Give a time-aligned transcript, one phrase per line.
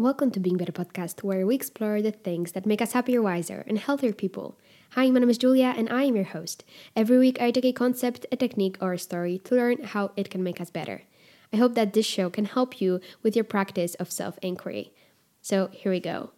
[0.00, 3.66] Welcome to Being Better podcast, where we explore the things that make us happier, wiser,
[3.66, 4.58] and healthier people.
[4.92, 6.64] Hi, my name is Julia, and I am your host.
[6.96, 10.30] Every week, I take a concept, a technique, or a story to learn how it
[10.30, 11.02] can make us better.
[11.52, 14.94] I hope that this show can help you with your practice of self inquiry.
[15.42, 16.30] So, here we go.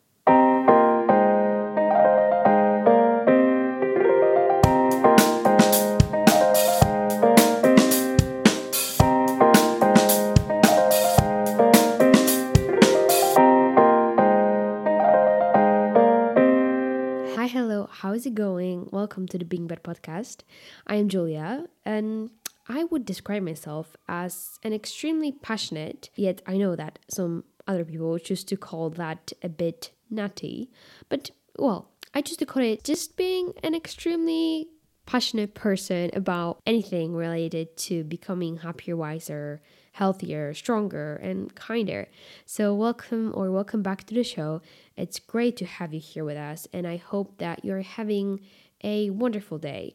[19.33, 20.41] To the Being Better podcast.
[20.87, 22.29] I am Julia, and
[22.69, 28.19] I would describe myself as an extremely passionate, yet I know that some other people
[28.19, 30.71] choose to call that a bit nutty,
[31.09, 34.69] but well, I choose to call it just being an extremely
[35.07, 42.09] passionate person about anything related to becoming happier, wiser, healthier, stronger, and kinder.
[42.45, 44.61] So, welcome or welcome back to the show.
[44.97, 48.41] It's great to have you here with us, and I hope that you're having
[48.83, 49.95] a wonderful day.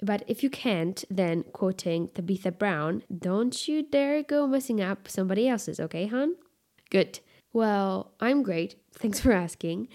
[0.00, 5.48] But if you can't, then quoting Tabitha Brown, don't you dare go messing up somebody
[5.48, 6.36] else's, okay, hon?
[6.90, 7.20] Good.
[7.52, 8.76] Well, I'm great.
[8.92, 9.88] Thanks for asking.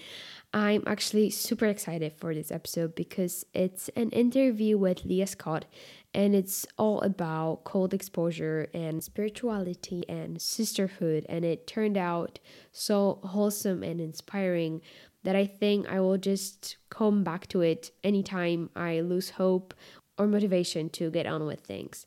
[0.54, 5.66] I'm actually super excited for this episode because it's an interview with Leah Scott
[6.14, 11.26] and it's all about cold exposure and spirituality and sisterhood.
[11.28, 12.38] And it turned out
[12.72, 14.82] so wholesome and inspiring
[15.24, 19.74] that I think I will just come back to it anytime I lose hope
[20.18, 22.06] or motivation to get on with things.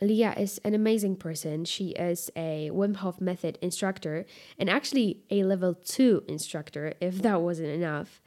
[0.00, 1.64] Leah is an amazing person.
[1.64, 4.26] She is a Wim Hof Method instructor
[4.58, 8.22] and actually a level 2 instructor, if that wasn't enough.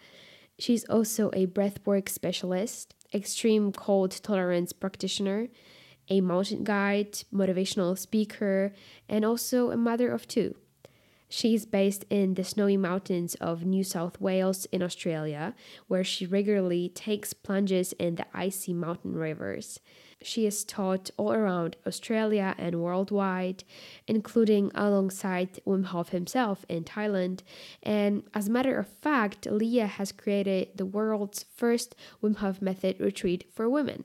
[0.59, 5.47] She's also a breathwork specialist, extreme cold tolerance practitioner,
[6.09, 8.73] a mountain guide, motivational speaker,
[9.07, 10.55] and also a mother of two.
[11.33, 15.55] She's based in the snowy mountains of New South Wales in Australia,
[15.87, 19.79] where she regularly takes plunges in the icy mountain rivers.
[20.21, 23.63] She is taught all around Australia and worldwide,
[24.07, 27.43] including alongside Wim Hof himself in Thailand.
[27.81, 32.99] And as a matter of fact, Leah has created the world's first Wim Hof method
[32.99, 34.03] retreat for women.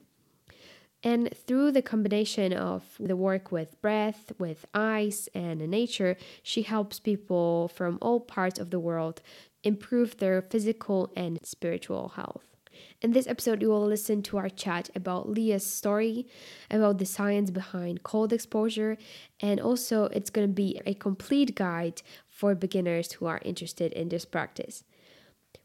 [1.03, 6.99] And through the combination of the work with breath, with ice, and nature, she helps
[6.99, 9.23] people from all parts of the world
[9.63, 12.57] improve their physical and spiritual health.
[13.01, 16.27] In this episode, you will listen to our chat about Leah's story,
[16.71, 18.97] about the science behind cold exposure,
[19.41, 24.09] and also it's going to be a complete guide for beginners who are interested in
[24.09, 24.85] this practice.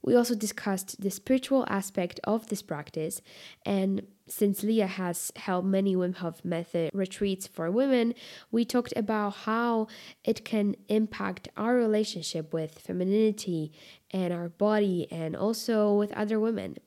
[0.04, 3.22] We also discussed the spiritual aspect of this practice,
[3.66, 8.16] and since Leah has held many Wim Hof method retreats for women,
[8.52, 9.88] we talked about how
[10.24, 13.72] it can impact our relationship with femininity
[14.12, 16.78] and our body, and also with other women.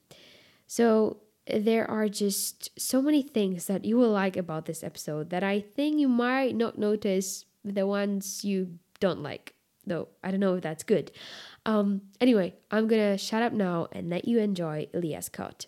[0.67, 5.45] So, there are just so many things that you will like about this episode that
[5.45, 9.55] I think you might not notice the ones you don't like,
[9.87, 11.11] though I don't know if that's good.
[11.67, 15.67] Um, anyway, I'm gonna shut up now and let you enjoy Leah Scott.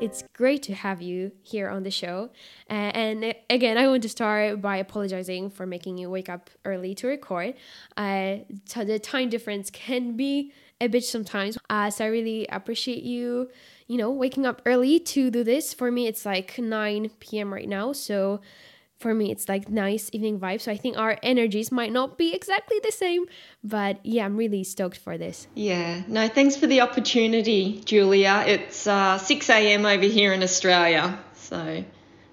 [0.00, 2.30] It's great to have you here on the show.
[2.68, 6.92] Uh, and again, I want to start by apologizing for making you wake up early
[6.96, 7.54] to record.
[7.96, 8.38] Uh,
[8.74, 11.56] the time difference can be a bitch sometimes.
[11.70, 13.48] Uh, so I really appreciate you,
[13.86, 15.72] you know, waking up early to do this.
[15.72, 17.54] For me, it's like 9 p.m.
[17.54, 17.92] right now.
[17.92, 18.40] So
[19.02, 22.32] for me it's like nice evening vibe so i think our energies might not be
[22.32, 23.26] exactly the same
[23.62, 25.46] but yeah i'm really stoked for this.
[25.54, 26.02] Yeah.
[26.06, 28.44] No thanks for the opportunity julia.
[28.46, 31.84] It's uh, 6 a.m over here in australia so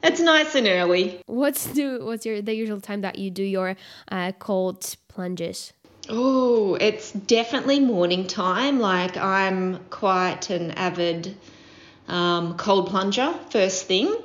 [0.02, 1.20] it's nice and early.
[1.26, 3.76] What's the what's your the usual time that you do your
[4.10, 5.74] uh, cold plunges?
[6.08, 8.80] Oh it's definitely morning time.
[8.80, 11.36] Like i'm quite an avid
[12.08, 14.16] um, cold plunger first thing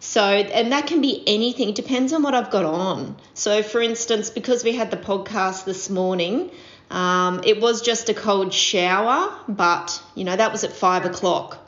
[0.00, 3.16] so, and that can be anything, it depends on what I've got on.
[3.34, 6.50] So, for instance, because we had the podcast this morning,
[6.90, 11.58] um, it was just a cold shower, but you know, that was at five o'clock.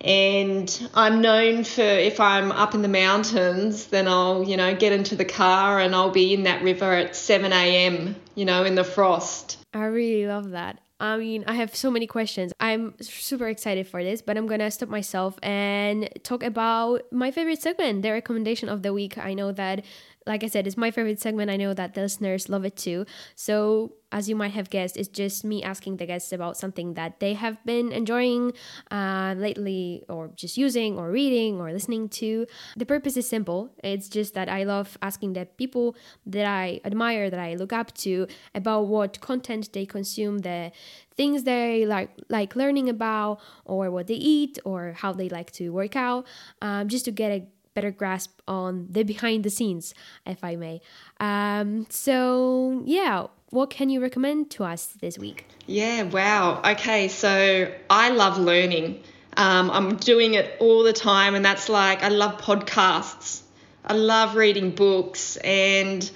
[0.00, 4.92] And I'm known for if I'm up in the mountains, then I'll, you know, get
[4.92, 8.74] into the car and I'll be in that river at 7 a.m., you know, in
[8.74, 9.58] the frost.
[9.72, 10.78] I really love that.
[11.00, 12.52] I mean, I have so many questions.
[12.66, 17.62] I'm super excited for this, but I'm gonna stop myself and talk about my favorite
[17.62, 19.16] segment, the recommendation of the week.
[19.18, 19.84] I know that
[20.26, 21.50] like I said, it's my favorite segment.
[21.50, 23.06] I know that the listeners love it too.
[23.36, 27.20] So, as you might have guessed, it's just me asking the guests about something that
[27.20, 28.52] they have been enjoying
[28.90, 32.46] uh, lately, or just using, or reading, or listening to.
[32.76, 33.70] The purpose is simple.
[33.84, 35.94] It's just that I love asking the people
[36.26, 40.72] that I admire, that I look up to, about what content they consume, the
[41.16, 45.70] things they like like learning about, or what they eat, or how they like to
[45.70, 46.26] work out,
[46.62, 50.80] um, just to get a better grasp on the behind the scenes, if I may.
[51.20, 55.46] Um, so, yeah, what can you recommend to us this week?
[55.66, 56.62] Yeah, wow.
[56.64, 59.02] Okay, so I love learning.
[59.36, 63.42] Um, I'm doing it all the time, and that's like I love podcasts.
[63.84, 66.10] I love reading books, and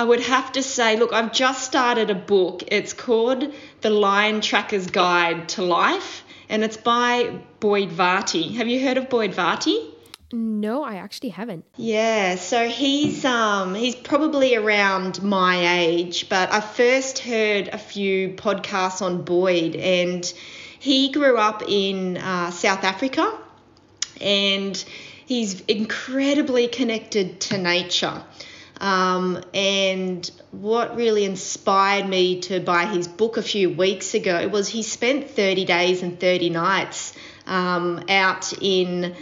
[0.00, 2.62] I would have to say, look, I've just started a book.
[2.68, 3.52] It's called
[3.82, 8.54] The Lion Tracker's Guide to Life, and it's by Boyd Varty.
[8.54, 9.90] Have you heard of Boyd Varty?
[10.32, 11.66] No, I actually haven't.
[11.76, 18.30] Yeah, so he's um he's probably around my age, but I first heard a few
[18.30, 20.24] podcasts on Boyd, and
[20.78, 23.38] he grew up in uh, South Africa,
[24.18, 24.82] and
[25.26, 28.24] he's incredibly connected to nature.
[28.80, 34.68] Um, and what really inspired me to buy his book a few weeks ago was
[34.68, 37.12] he spent 30 days and 30 nights
[37.46, 39.14] um, out in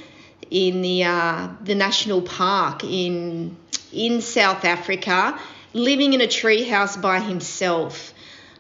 [0.50, 3.56] in the uh, the national park in
[3.92, 5.38] in South Africa,
[5.72, 8.14] living in a treehouse by himself.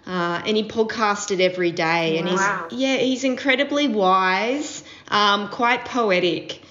[0.06, 2.66] Uh, and he podcasted every day, and wow.
[2.70, 6.62] he's yeah, he's incredibly wise, um, quite poetic.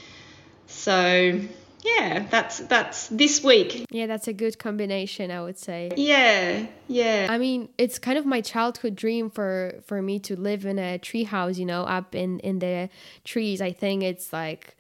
[0.66, 1.40] So
[1.88, 3.86] yeah, that's that's this week.
[3.92, 5.92] Yeah, that's a good combination, I would say.
[5.96, 7.28] Yeah, yeah.
[7.30, 10.98] I mean, it's kind of my childhood dream for for me to live in a
[10.98, 12.90] tree house, you know, up in in the
[13.24, 13.62] trees.
[13.62, 14.76] I think it's like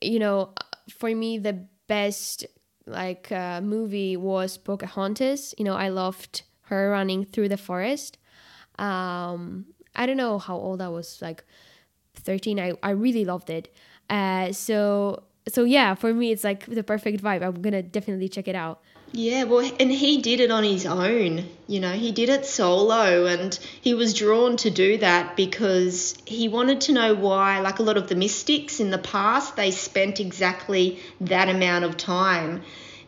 [0.00, 0.50] you know,
[0.90, 2.46] for me, the best
[2.86, 5.54] like uh, movie was Pocahontas.
[5.58, 8.18] You know, I loved her running through the forest.
[8.78, 11.44] Um, I don't know how old I was, like
[12.14, 12.58] 13.
[12.58, 13.74] I, I really loved it.
[14.08, 17.42] Uh, so so yeah, for me, it's like the perfect vibe.
[17.42, 18.80] I'm gonna definitely check it out.
[19.14, 21.46] Yeah, well, and he did it on his own.
[21.66, 26.48] You know, he did it solo, and he was drawn to do that because he
[26.48, 30.18] wanted to know why, like a lot of the mystics in the past, they spent
[30.18, 32.62] exactly that amount of time.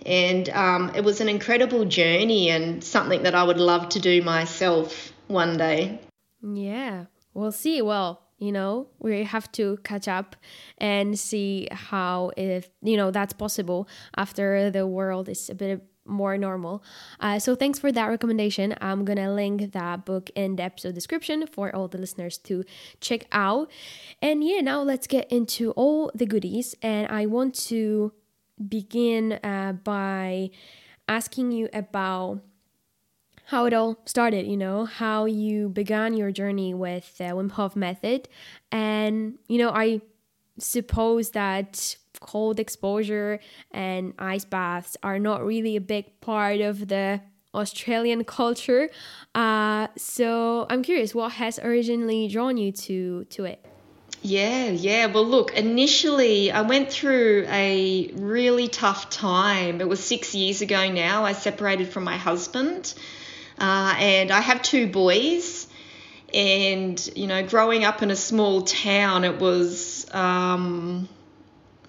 [0.05, 4.21] And um, it was an incredible journey and something that I would love to do
[4.21, 6.01] myself one day.
[6.43, 7.81] Yeah, we'll see.
[7.81, 10.37] Well, you know we have to catch up
[10.79, 16.37] and see how if you know that's possible after the world is a bit more
[16.37, 16.83] normal.
[17.21, 18.75] Uh, so thanks for that recommendation.
[18.81, 22.65] I'm gonna link that book in the episode description for all the listeners to
[23.01, 23.71] check out.
[24.21, 26.75] And yeah, now let's get into all the goodies.
[26.83, 28.13] And I want to
[28.69, 30.51] begin uh, by
[31.09, 32.41] asking you about
[33.47, 37.77] how it all started, you know, how you began your journey with the Wim Hof
[37.77, 38.29] method.
[38.73, 40.01] And, you know, I
[40.59, 47.21] suppose that cold exposure and ice baths are not really a big part of the
[47.55, 48.91] Australian culture.
[49.35, 53.65] Uh, so I'm curious, what has originally drawn you to to it?
[54.27, 55.07] Yeah, yeah.
[55.07, 59.83] Well, look, initially I went through a really tough time.
[59.83, 61.27] It was six years ago now.
[61.27, 62.95] I separated from my husband,
[63.59, 65.67] uh, and I have two boys.
[66.33, 70.07] And you know, growing up in a small town, it was.
[70.13, 71.09] Um,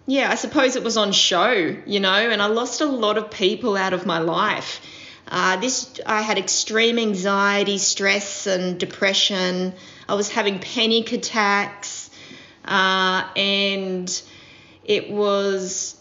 [0.07, 1.51] yeah, I suppose it was on show,
[1.85, 4.81] you know, and I lost a lot of people out of my life.
[5.27, 9.73] Uh, this I had extreme anxiety, stress, and depression.
[10.07, 12.11] I was having panic attacks,
[12.63, 14.21] uh, and
[14.83, 15.99] it was.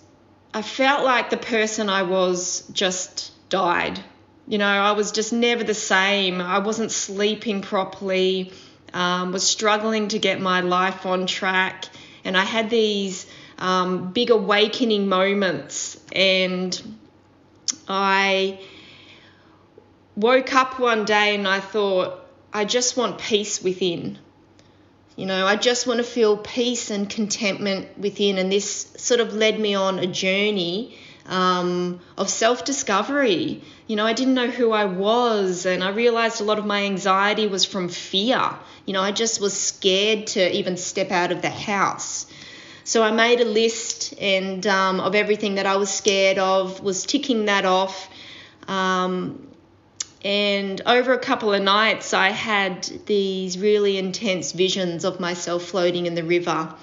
[0.52, 3.99] I felt like the person I was just died.
[4.47, 6.41] You know, I was just never the same.
[6.41, 8.53] I wasn't sleeping properly.
[8.93, 11.87] Um, was struggling to get my life on track,
[12.25, 13.27] and I had these
[13.59, 15.99] um, big awakening moments.
[16.13, 16.81] And
[17.89, 18.61] I
[20.17, 22.21] woke up one day and I thought,
[22.53, 24.19] I just want peace within.
[25.17, 28.39] You know, I just want to feel peace and contentment within.
[28.39, 33.62] And this sort of led me on a journey um, of self discovery.
[33.87, 36.85] You know, I didn't know who I was, and I realized a lot of my
[36.85, 38.50] anxiety was from fear.
[38.87, 42.26] You know, I just was scared to even step out of the house.
[42.85, 47.04] So I made a list and um, of everything that I was scared of, was
[47.07, 48.09] ticking that off.
[48.69, 49.49] Um,
[50.25, 56.07] And over a couple of nights, I had these really intense visions of myself floating
[56.07, 56.75] in the river.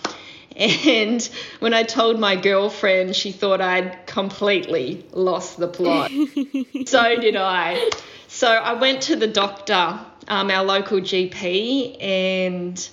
[0.55, 1.27] And
[1.59, 6.11] when I told my girlfriend, she thought I'd completely lost the plot.
[6.85, 7.89] so did I.
[8.27, 12.89] So I went to the doctor, um, our local GP, and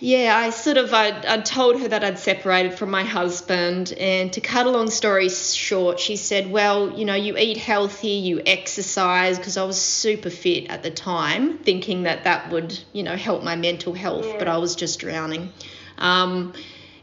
[0.00, 4.32] yeah, I sort of I I told her that I'd separated from my husband, and
[4.32, 8.40] to cut a long story short, she said, "Well, you know, you eat healthy, you
[8.46, 13.16] exercise," because I was super fit at the time, thinking that that would you know
[13.16, 14.36] help my mental health, yeah.
[14.38, 15.52] but I was just drowning.
[16.00, 16.54] Um,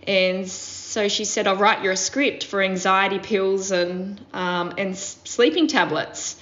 [0.06, 4.98] and so she said, "I'll write you a script for anxiety pills and um, and
[4.98, 6.38] sleeping tablets."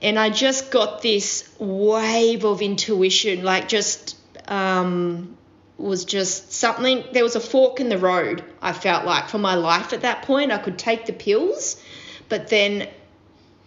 [0.00, 5.36] And I just got this wave of intuition, like just um,
[5.78, 9.54] was just something there was a fork in the road i felt like for my
[9.54, 10.50] life at that point.
[10.50, 11.80] I could take the pills
[12.28, 12.88] but then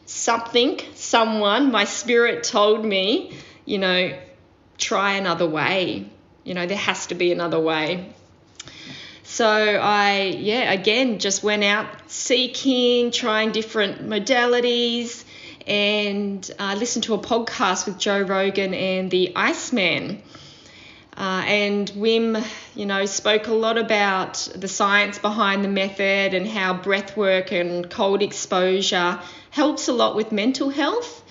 [0.06, 3.34] something someone my spirit told me
[3.66, 4.18] you know
[4.78, 6.10] try another way.
[6.44, 8.14] You know there has to be another way
[9.32, 15.24] so i yeah again just went out seeking trying different modalities
[15.66, 20.22] and uh, listened to a podcast with joe rogan and the iceman
[21.18, 22.42] uh, and Wim,
[22.74, 27.52] you know, spoke a lot about the science behind the method and how breath work
[27.52, 29.20] and cold exposure
[29.50, 31.22] helps a lot with mental health.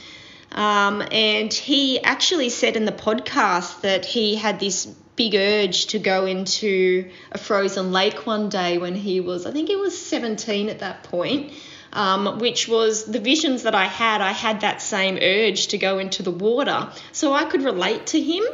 [0.52, 4.86] Um, and he actually said in the podcast that he had this
[5.20, 9.68] big urge to go into a frozen lake one day when he was, I think
[9.68, 11.52] he was 17 at that point.
[11.92, 14.20] Um, which was the visions that I had.
[14.20, 16.88] I had that same urge to go into the water.
[17.10, 18.44] So I could relate to him.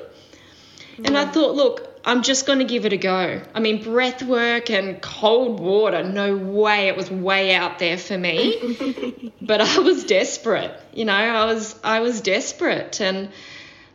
[1.05, 3.43] And I thought, look, I'm just going to give it a go.
[3.55, 6.89] I mean, breath work and cold water, no way.
[6.89, 9.33] It was way out there for me.
[9.43, 10.73] but I was desperate.
[10.95, 13.29] You know, I was I was desperate and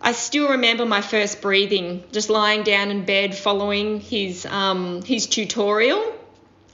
[0.01, 5.27] I still remember my first breathing, just lying down in bed following his um, his
[5.27, 6.13] tutorial,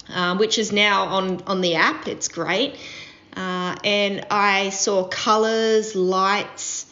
[0.09, 2.07] uh, which is now on on the app.
[2.07, 2.75] It's great,
[3.35, 6.85] uh, and I saw colors, lights,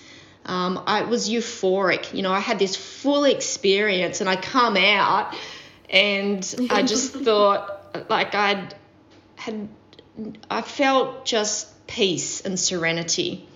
[0.46, 2.14] um, I was euphoric.
[2.14, 5.34] You know, I had this full experience, and I come out,
[5.90, 8.76] and I just thought like I'd
[9.36, 9.68] had,
[10.50, 13.48] I felt just peace and serenity.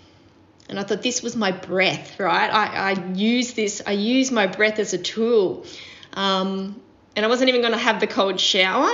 [0.70, 2.50] And I thought this was my breath, right?
[2.50, 5.66] I, I use this, I use my breath as a tool.
[6.14, 6.80] Um,
[7.16, 8.90] and I wasn't even going to have the cold shower,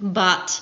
[0.00, 0.60] but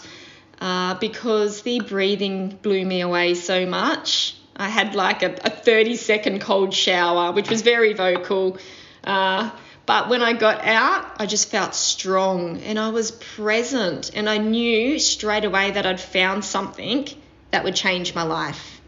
[0.60, 5.96] uh, because the breathing blew me away so much, I had like a, a 30
[5.96, 8.58] second cold shower, which was very vocal.
[9.02, 9.50] Uh,
[9.87, 14.12] but when I got out, I just felt strong and I was present.
[14.14, 17.08] And I knew straight away that I'd found something
[17.50, 18.79] that would change my life.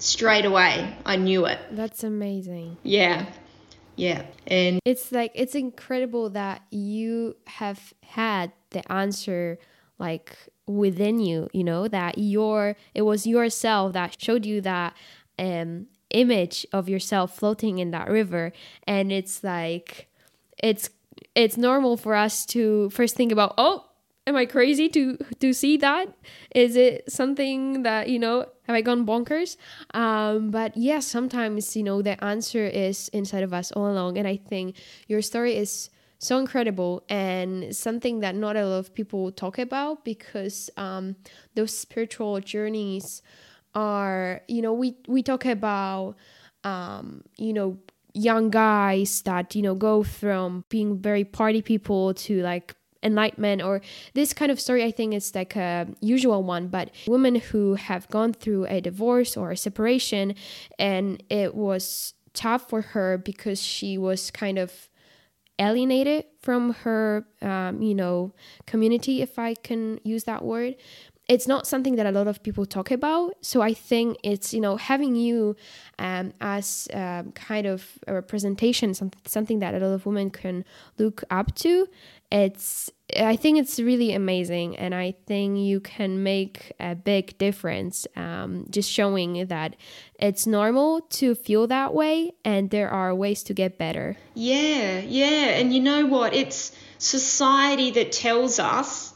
[0.00, 1.58] Straight away, I knew it.
[1.70, 2.78] That's amazing.
[2.82, 3.26] Yeah.
[3.96, 4.24] Yeah.
[4.46, 9.58] And it's like, it's incredible that you have had the answer
[9.98, 14.94] like within you you know that your it was yourself that showed you that
[15.38, 18.52] um image of yourself floating in that river
[18.86, 20.08] and it's like
[20.58, 20.90] it's
[21.34, 23.84] it's normal for us to first think about oh
[24.26, 26.08] am i crazy to to see that
[26.54, 29.56] is it something that you know have i gone bonkers?
[29.94, 34.18] Um but yeah, sometimes you know the answer is inside of us all along.
[34.18, 34.76] And i think
[35.08, 40.04] your story is so incredible and something that not a lot of people talk about
[40.04, 41.16] because um,
[41.54, 43.22] those spiritual journeys
[43.74, 46.14] are you know we we talk about
[46.64, 47.78] um, you know
[48.12, 53.80] young guys that you know go from being very party people to like enlightenment or
[54.14, 58.08] this kind of story i think is like a usual one but women who have
[58.08, 60.34] gone through a divorce or a separation
[60.78, 64.88] and it was tough for her because she was kind of
[65.60, 68.32] alienated from her, um, you know,
[68.66, 70.76] community, if I can use that word.
[71.28, 73.34] It's not something that a lot of people talk about.
[73.40, 75.54] So I think it's, you know, having you
[75.98, 80.64] um, as um, kind of a representation, something that a lot of women can
[80.98, 81.86] look up to.
[82.30, 88.06] It's I think it's really amazing, and I think you can make a big difference
[88.14, 89.74] um, just showing that
[90.18, 94.16] it's normal to feel that way, and there are ways to get better.
[94.34, 96.34] Yeah, yeah, and you know what?
[96.34, 99.12] It's society that tells us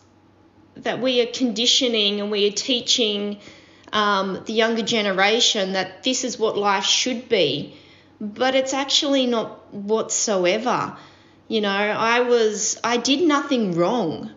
[0.76, 3.38] that we are conditioning and we are teaching
[3.92, 7.76] um, the younger generation that this is what life should be,
[8.20, 10.96] but it's actually not whatsoever.
[11.48, 14.30] You know, I was I did nothing wrong.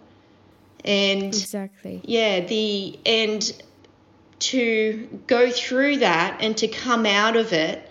[0.83, 2.01] And exactly.
[2.03, 3.63] Yeah, the and
[4.39, 7.89] to go through that and to come out of it,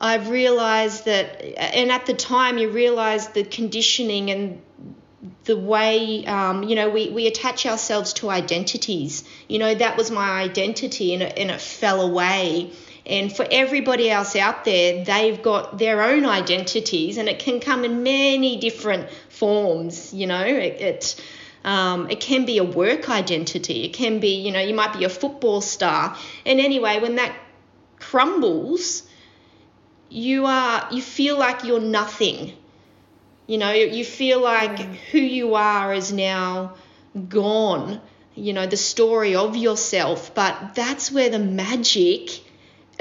[0.00, 4.60] I've realized that, and at the time, you realize the conditioning and
[5.44, 9.22] the way, um, you know, we, we attach ourselves to identities.
[9.48, 12.72] You know, that was my identity and it, and it fell away.
[13.04, 17.84] And for everybody else out there, they've got their own identities and it can come
[17.84, 20.14] in many different forms.
[20.14, 21.24] You know, it, it
[21.64, 23.84] um, it can be a work identity.
[23.84, 26.16] It can be, you know, you might be a football star.
[26.44, 27.34] And anyway, when that
[27.98, 29.02] crumbles,
[30.08, 32.52] you are you feel like you're nothing.
[33.46, 34.78] You know, you feel like
[35.10, 36.74] who you are is now
[37.28, 38.00] gone.
[38.34, 42.41] You know, the story of yourself, but that's where the magic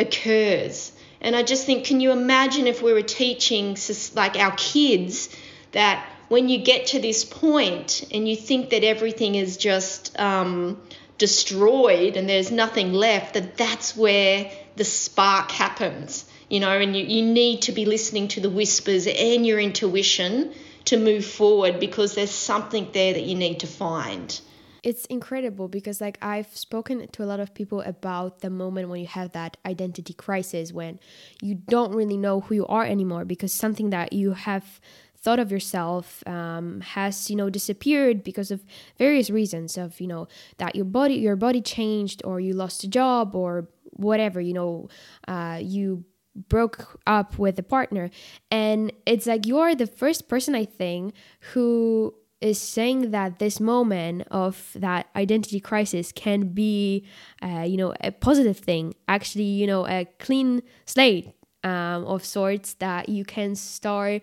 [0.01, 0.91] occurs.
[1.21, 3.77] And I just think, can you imagine if we were teaching
[4.15, 5.29] like our kids
[5.71, 10.81] that when you get to this point and you think that everything is just um,
[11.17, 17.03] destroyed and there's nothing left, that that's where the spark happens, you know, and you,
[17.03, 20.53] you need to be listening to the whispers and your intuition
[20.85, 24.39] to move forward because there's something there that you need to find.
[24.83, 28.99] It's incredible because, like, I've spoken to a lot of people about the moment when
[28.99, 30.99] you have that identity crisis when
[31.41, 34.79] you don't really know who you are anymore because something that you have
[35.17, 38.65] thought of yourself um, has you know disappeared because of
[38.97, 42.87] various reasons of you know that your body your body changed or you lost a
[42.87, 44.89] job or whatever you know
[45.27, 46.03] uh, you
[46.35, 48.09] broke up with a partner.
[48.49, 51.13] And it's like you're the first person i think
[51.51, 57.05] who is saying that this moment of that identity crisis can be
[57.41, 61.33] uh, you know a positive thing actually you know a clean slate
[61.63, 64.21] um, of sorts that you can start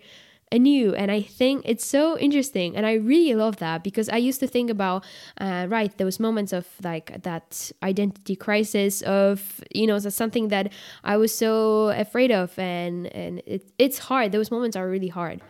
[0.51, 0.95] anew.
[0.95, 4.47] And i think it's so interesting and i really love that because i used to
[4.47, 5.05] think about
[5.39, 10.73] uh, right those moments of like that identity crisis of you know something that
[11.03, 14.31] i was so afraid of and and it, it's hard.
[14.31, 15.41] Those moments are really hard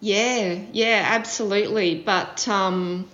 [0.00, 1.96] yeah yeah absolutely.
[1.96, 3.08] But um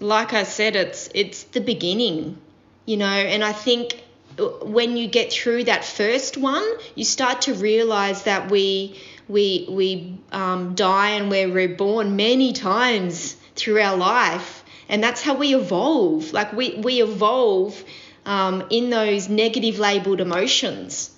[0.00, 2.36] like i said it's it's the beginning
[2.86, 4.02] you know and i think
[4.62, 6.64] when you get through that first one
[6.96, 13.34] you start to realize that we we we um, die and we're reborn many times
[13.54, 16.32] through our life, and that's how we evolve.
[16.32, 17.82] Like we we evolve
[18.26, 21.11] um, in those negative labeled emotions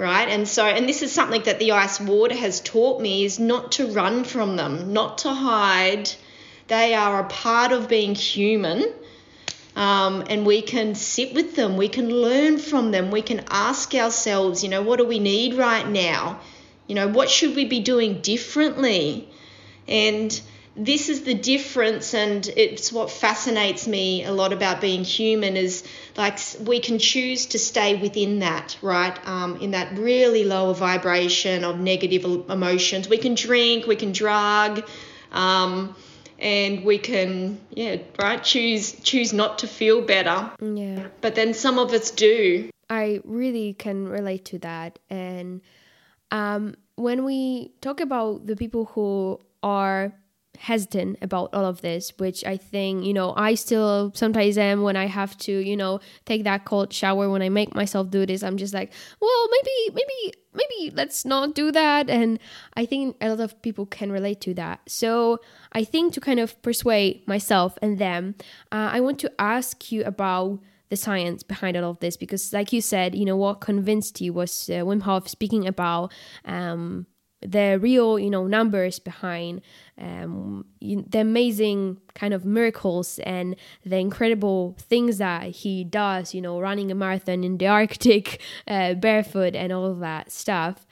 [0.00, 0.28] right?
[0.30, 3.72] And so and this is something that the ice water has taught me is not
[3.72, 6.10] to run from them not to hide.
[6.68, 8.92] They are a part of being human
[9.76, 11.76] um, and we can sit with them.
[11.76, 13.10] We can learn from them.
[13.10, 16.40] We can ask ourselves you know what do we need right now?
[16.86, 19.28] You know, what should we be doing differently?
[19.86, 20.40] And
[20.76, 25.82] this is the difference and it's what fascinates me a lot about being human is
[26.16, 29.18] like we can choose to stay within that right?
[29.26, 33.08] Um, in that really lower vibration of negative emotions.
[33.08, 34.88] We can drink we can drug
[35.32, 35.96] um,
[36.38, 40.50] and we can yeah right choose choose not to feel better.
[40.60, 41.08] Yeah.
[41.20, 42.70] But then some of us do.
[42.88, 45.62] I really can relate to that and
[46.30, 50.12] um, when we talk about the people who are
[50.60, 54.94] hesitant about all of this, which I think, you know, I still sometimes am when
[54.94, 58.42] I have to, you know, take that cold shower when I make myself do this.
[58.42, 62.10] I'm just like, well, maybe, maybe, maybe let's not do that.
[62.10, 62.38] And
[62.74, 64.80] I think a lot of people can relate to that.
[64.86, 65.38] So
[65.72, 68.34] I think to kind of persuade myself and them,
[68.70, 72.72] uh, I want to ask you about the science behind all of this because like
[72.72, 76.12] you said you know what convinced you was uh, wim hof speaking about
[76.44, 77.06] um,
[77.42, 79.62] the real you know numbers behind
[79.98, 86.60] um, the amazing kind of miracles and the incredible things that he does you know
[86.60, 90.86] running a marathon in the arctic uh, barefoot and all that stuff.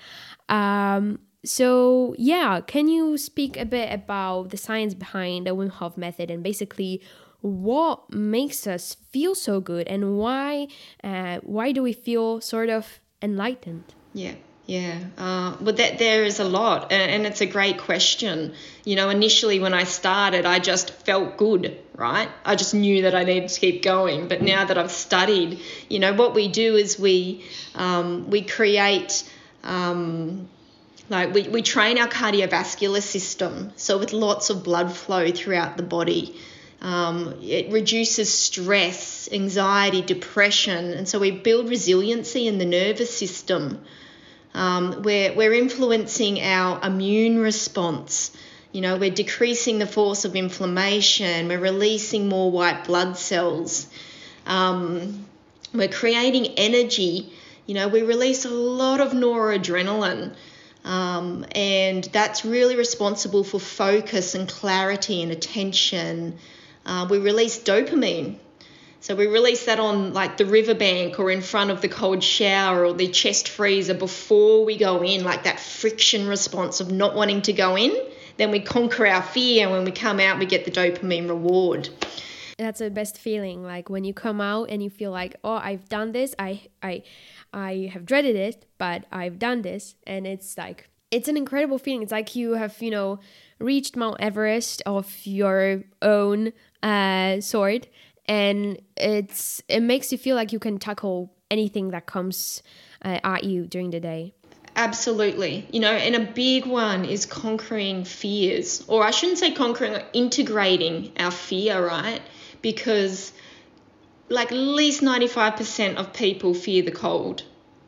[0.48, 5.96] Um, so yeah can you speak a bit about the science behind the wim hof
[5.96, 7.00] method and basically
[7.40, 10.66] what makes us feel so good and why
[11.04, 13.84] uh, why do we feel sort of enlightened?
[14.12, 14.34] Yeah
[14.68, 18.54] yeah uh, but that there is a lot and, it's a great question.
[18.84, 22.28] You know initially when i started i just felt good right?
[22.44, 24.28] I just knew that i needed to keep going.
[24.28, 29.24] But now that i've studied you know what we do is we um, we create
[29.64, 30.48] um,
[31.08, 35.82] like we, we train our cardiovascular system so with lots of blood flow throughout the
[35.82, 36.38] body.
[36.80, 43.80] Um, it reduces stress, anxiety, depression, and so we build resiliency in the nervous system.
[44.58, 48.36] Um, we're, we're influencing our immune response.
[48.72, 53.86] You know, we're decreasing the force of inflammation, we're releasing more white blood cells.
[54.46, 55.26] Um,
[55.72, 57.32] We're creating energy.
[57.66, 60.34] You know, we release a lot of noradrenaline.
[60.84, 66.38] Um, and that's really responsible for focus and clarity and attention.
[66.86, 68.38] Uh, we release dopamine.
[69.00, 72.84] So we release that on like the riverbank or in front of the cold shower
[72.84, 77.42] or the chest freezer before we go in, like that friction response of not wanting
[77.42, 77.96] to go in.
[78.38, 81.88] Then we conquer our fear, and when we come out, we get the dopamine reward.
[82.56, 85.88] That's the best feeling like when you come out and you feel like oh i've
[85.88, 86.34] done this.
[86.40, 87.04] I i
[87.52, 89.94] i have dreaded it but i've done this.
[90.08, 92.02] And it's like it's an incredible feeling.
[92.02, 93.20] It's like you have you know
[93.60, 97.86] reached mount everest of your own uh sword
[98.28, 102.62] and it's it makes you feel like you can tackle anything that comes
[103.04, 104.34] uh, at you during the day
[104.76, 105.66] Absolutely.
[105.72, 111.10] You know, and a big one is conquering fears, or I shouldn't say conquering, integrating
[111.18, 112.20] our fear, right?
[112.62, 113.32] because
[114.28, 117.44] like at least 95% of people fear the cold.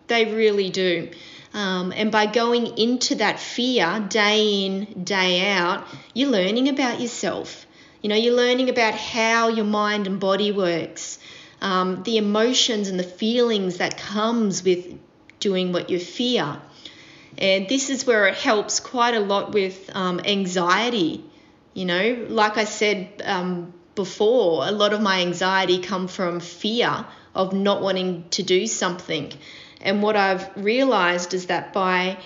[0.07, 1.11] They really do.
[1.53, 7.67] Um, and by going into that fear day in, day out, you're learning about yourself.
[8.03, 11.19] You know, you're learning about how your mind and body works,
[11.61, 14.99] um, the emotions and the feelings that comes with
[15.39, 16.61] doing what you fear.
[17.37, 21.25] And this is where it helps quite a lot with um, anxiety.
[21.75, 27.07] You know, like I said um, before, a lot of my anxiety come from fear
[27.35, 29.33] of not wanting to do something.
[29.81, 32.19] And what I've realized is that by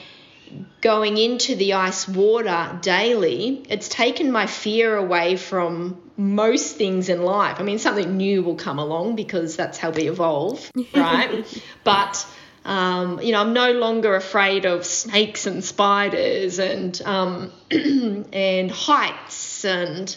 [0.80, 7.22] going into the ice water daily, it's taken my fear away from most things in
[7.22, 7.58] life.
[7.58, 11.44] I mean, something new will come along because that's how we evolve, right?
[11.84, 12.26] but
[12.64, 19.64] um, you know, I'm no longer afraid of snakes and spiders and um, and heights
[19.64, 20.16] and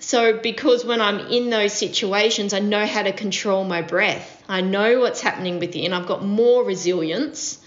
[0.00, 4.42] so, because when I'm in those situations, I know how to control my breath.
[4.48, 5.92] I know what's happening within.
[5.92, 7.58] I've got more resilience.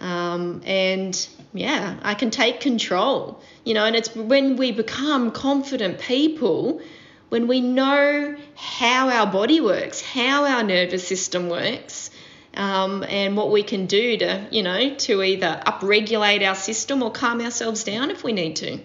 [0.00, 3.40] Um, and yeah, I can take control.
[3.64, 6.80] You know, and it's when we become confident people,
[7.28, 12.10] when we know how our body works, how our nervous system works,
[12.54, 17.10] um, and what we can do to, you know, to either upregulate our system or
[17.10, 18.78] calm ourselves down if we need to.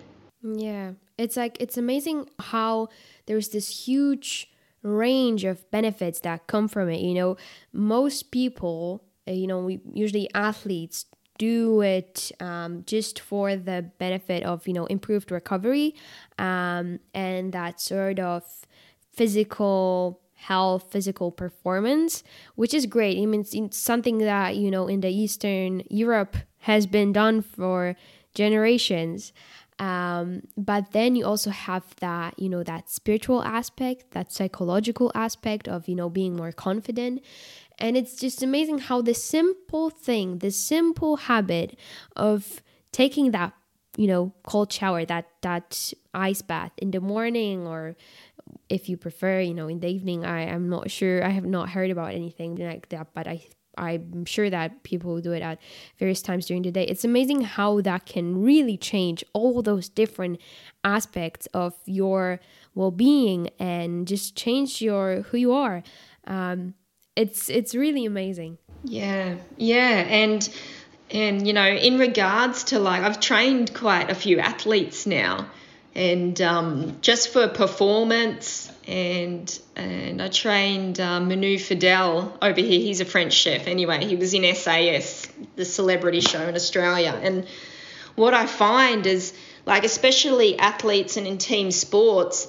[0.44, 2.90] Yeah, it's like it's amazing how
[3.26, 4.50] there's this huge
[4.84, 7.02] range of benefits that come from it.
[7.02, 7.38] You know,
[7.74, 11.06] most people, you know, we usually athletes
[11.38, 15.96] do it um, just for the benefit of you know improved recovery
[16.40, 18.44] um, and that sort of
[19.12, 22.24] physical health physical performance
[22.56, 23.18] which is great.
[23.22, 27.96] I mean it's something that you know in the eastern europe has been done for
[28.34, 29.34] generations.
[29.80, 35.68] Um, but then you also have that you know that spiritual aspect that psychological aspect
[35.68, 37.22] of you know being more confident
[37.80, 41.78] and it's just amazing how the simple thing the simple habit
[42.16, 42.62] of
[42.92, 43.54] taking that
[43.98, 47.96] you know cold shower that that ice bath in the morning or
[48.70, 51.70] if you prefer you know in the evening i am not sure i have not
[51.70, 53.42] heard about anything like that but i
[53.78, 55.60] I'm sure that people do it at
[56.00, 56.84] various times during the day.
[56.84, 60.42] It's amazing how that can really change all those different
[60.84, 62.40] aspects of your
[62.74, 65.84] well-being and just change your who you are.
[66.26, 66.74] Um,
[67.18, 68.60] it's it's really amazing.
[68.84, 70.48] Yeah, yeah, and
[71.10, 75.50] and you know, in regards to like, I've trained quite a few athletes now,
[75.96, 82.80] and um, just for performance and and I trained um, Manu Feildel over here.
[82.80, 83.68] He's a French chef.
[83.68, 87.20] Anyway, he was in SAS, the celebrity show in Australia.
[87.20, 87.48] And
[88.16, 89.34] what I find is,
[89.66, 92.48] like, especially athletes and in team sports,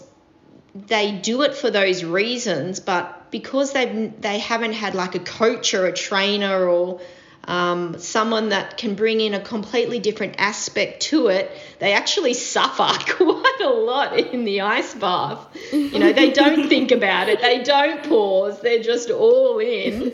[0.75, 5.75] they do it for those reasons, but because they they haven't had like a coach
[5.75, 7.01] or a trainer or
[7.45, 13.13] um, someone that can bring in a completely different aspect to it, they actually suffer
[13.15, 15.47] quite a lot in the ice bath.
[15.73, 20.13] You know, they don't think about it, they don't pause, they're just all in.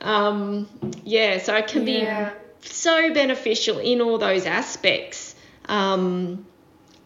[0.00, 0.68] Um,
[1.04, 2.30] yeah, so it can yeah.
[2.30, 2.36] be
[2.68, 5.36] so beneficial in all those aspects
[5.68, 6.46] um,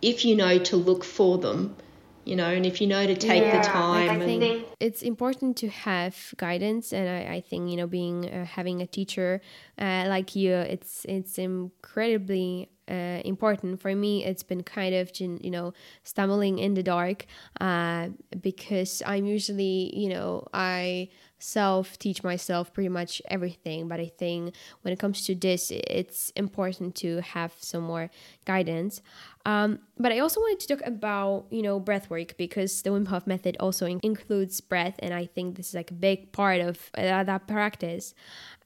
[0.01, 1.77] if you know to look for them
[2.25, 4.21] you know, and if you know to take yeah, the time.
[4.21, 8.45] I think it's important to have guidance, and I, I think you know, being uh,
[8.45, 9.41] having a teacher
[9.79, 14.25] uh, like you, it's it's incredibly uh, important for me.
[14.25, 15.73] It's been kind of you know
[16.05, 17.27] stumbling in the dark
[17.61, 18.09] uh,
[18.41, 21.09] because I'm usually you know I
[21.41, 26.31] self teach myself pretty much everything but i think when it comes to this it's
[26.37, 28.11] important to have some more
[28.45, 29.01] guidance
[29.47, 33.09] Um, but I also wanted to talk about, you know, breath work because the Wim
[33.09, 34.97] Hof method also in- includes breath.
[34.99, 38.15] And I think this is like a big part of uh, that practice.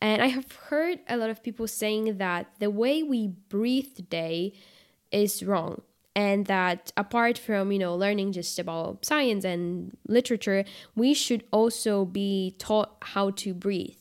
[0.01, 4.53] And I have heard a lot of people saying that the way we breathe today
[5.13, 5.83] is wrong.
[6.17, 12.05] And that apart from, you know, learning just about science and literature, we should also
[12.05, 13.97] be taught how to breathe.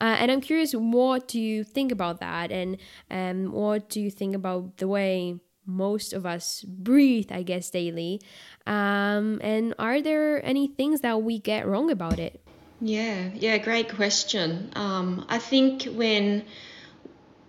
[0.00, 2.50] Uh, and I'm curious, what do you think about that?
[2.50, 2.78] And
[3.10, 8.20] um, what do you think about the way most of us breathe, I guess, daily?
[8.66, 12.40] Um, and are there any things that we get wrong about it?
[12.80, 14.70] Yeah, yeah, great question.
[14.74, 16.44] Um, I think when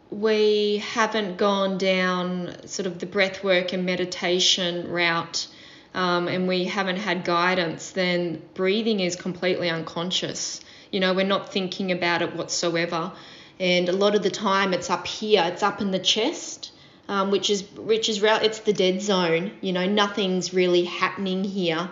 [0.09, 5.47] we haven't gone down sort of the breath work and meditation route
[5.93, 10.59] um, and we haven't had guidance, then breathing is completely unconscious.
[10.91, 13.13] You know, we're not thinking about it whatsoever.
[13.59, 16.70] And a lot of the time it's up here, it's up in the chest,
[17.07, 19.51] um, which is which is it's the dead zone.
[19.61, 21.89] You know, nothing's really happening here.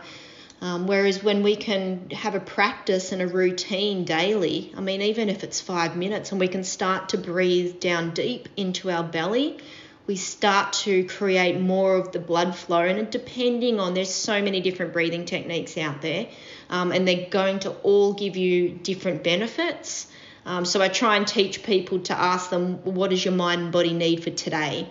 [0.61, 5.29] Um, whereas when we can have a practice and a routine daily, I mean, even
[5.29, 9.57] if it's five minutes and we can start to breathe down deep into our belly,
[10.05, 12.81] we start to create more of the blood flow.
[12.81, 16.27] And depending on, there's so many different breathing techniques out there,
[16.69, 20.07] um, and they're going to all give you different benefits.
[20.45, 23.71] Um, so I try and teach people to ask them, what does your mind and
[23.71, 24.89] body need for today?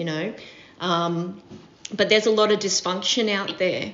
[0.00, 0.34] You know,
[0.80, 1.42] um,
[1.94, 3.92] but there's a lot of dysfunction out there.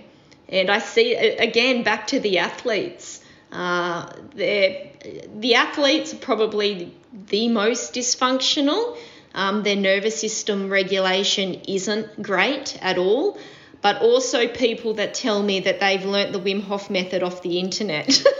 [0.48, 3.20] And I see, again, back to the athletes.
[3.50, 6.94] Uh, the athletes are probably
[7.28, 8.96] the most dysfunctional.
[9.34, 13.36] Um, their nervous system regulation isn't great at all.
[13.82, 17.58] But also people that tell me that they've learnt the Wim Hof method off the
[17.58, 18.22] internet.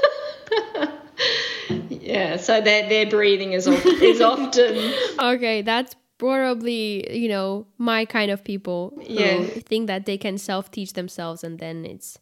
[1.91, 5.63] yeah, so their their breathing is often, is often okay.
[5.63, 9.45] That's probably you know my kind of people who yeah.
[9.45, 12.19] think that they can self teach themselves and then it's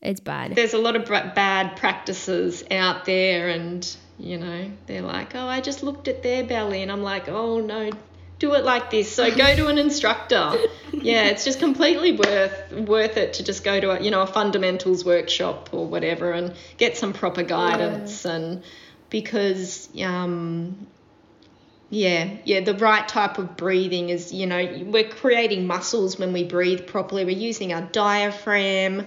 [0.00, 5.34] it's bad there's a lot of bad practices out there and you know they're like
[5.34, 7.90] oh i just looked at their belly and i'm like oh no
[8.38, 10.52] do it like this so go to an instructor
[10.94, 14.26] yeah it's just completely worth worth it to just go to a you know a
[14.26, 18.32] fundamentals workshop or whatever and get some proper guidance yeah.
[18.32, 18.62] and
[19.10, 20.86] because um
[21.90, 26.44] yeah, yeah, the right type of breathing is, you know, we're creating muscles when we
[26.44, 27.24] breathe properly.
[27.24, 29.06] We're using our diaphragm,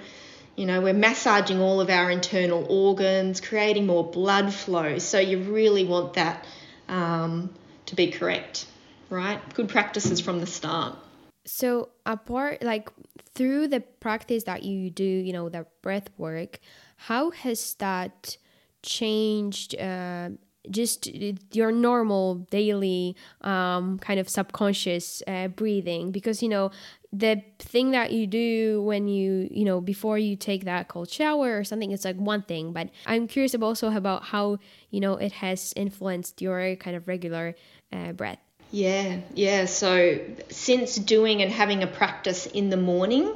[0.58, 4.98] you know, we're massaging all of our internal organs, creating more blood flow.
[4.98, 6.46] So you really want that
[6.90, 7.54] um,
[7.86, 8.68] to be correct,
[9.10, 9.40] right?
[9.54, 10.98] Good practices from the start.
[11.46, 12.90] So, apart, like
[13.34, 16.60] through the practice that you do, you know, the breath work,
[16.98, 18.38] how has that
[18.82, 19.76] changed?
[19.78, 20.32] Uh,
[20.70, 21.08] just
[21.54, 26.12] your normal daily um, kind of subconscious uh, breathing.
[26.12, 26.72] Because you know
[27.12, 31.58] the thing that you do when you you know before you take that cold shower
[31.60, 32.74] or something it's like one thing.
[32.74, 34.58] But i'm curious also about how
[34.90, 37.56] you know it has influenced your kind of regular
[37.92, 38.40] uh, breath.
[38.72, 39.66] Yeah yeah.
[39.66, 43.32] So since doing and having a practice in the morning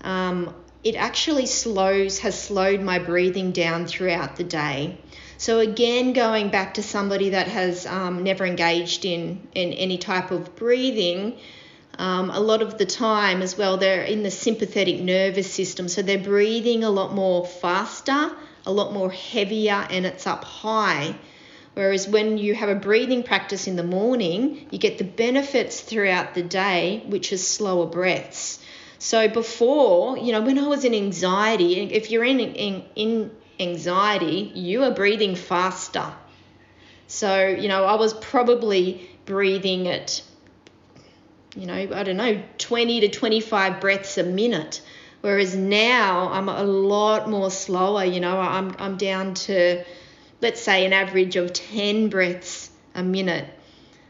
[0.00, 4.98] um, it actually slows has slowed my breathing down throughout the day
[5.42, 10.30] so again, going back to somebody that has um, never engaged in, in any type
[10.30, 11.36] of breathing,
[11.98, 15.88] um, a lot of the time as well, they're in the sympathetic nervous system.
[15.88, 18.30] So they're breathing a lot more faster,
[18.64, 21.16] a lot more heavier, and it's up high.
[21.74, 26.36] Whereas when you have a breathing practice in the morning, you get the benefits throughout
[26.36, 28.60] the day, which is slower breaths.
[29.00, 34.52] So before, you know, when I was in anxiety, if you're in, in, in anxiety,
[34.54, 36.12] you are breathing faster.
[37.06, 40.22] So, you know, I was probably breathing at,
[41.54, 44.80] you know, I don't know, 20 to 25 breaths a minute.
[45.20, 49.84] Whereas now I'm a lot more slower, you know, I'm, I'm down to,
[50.40, 53.46] let's say, an average of 10 breaths a minute.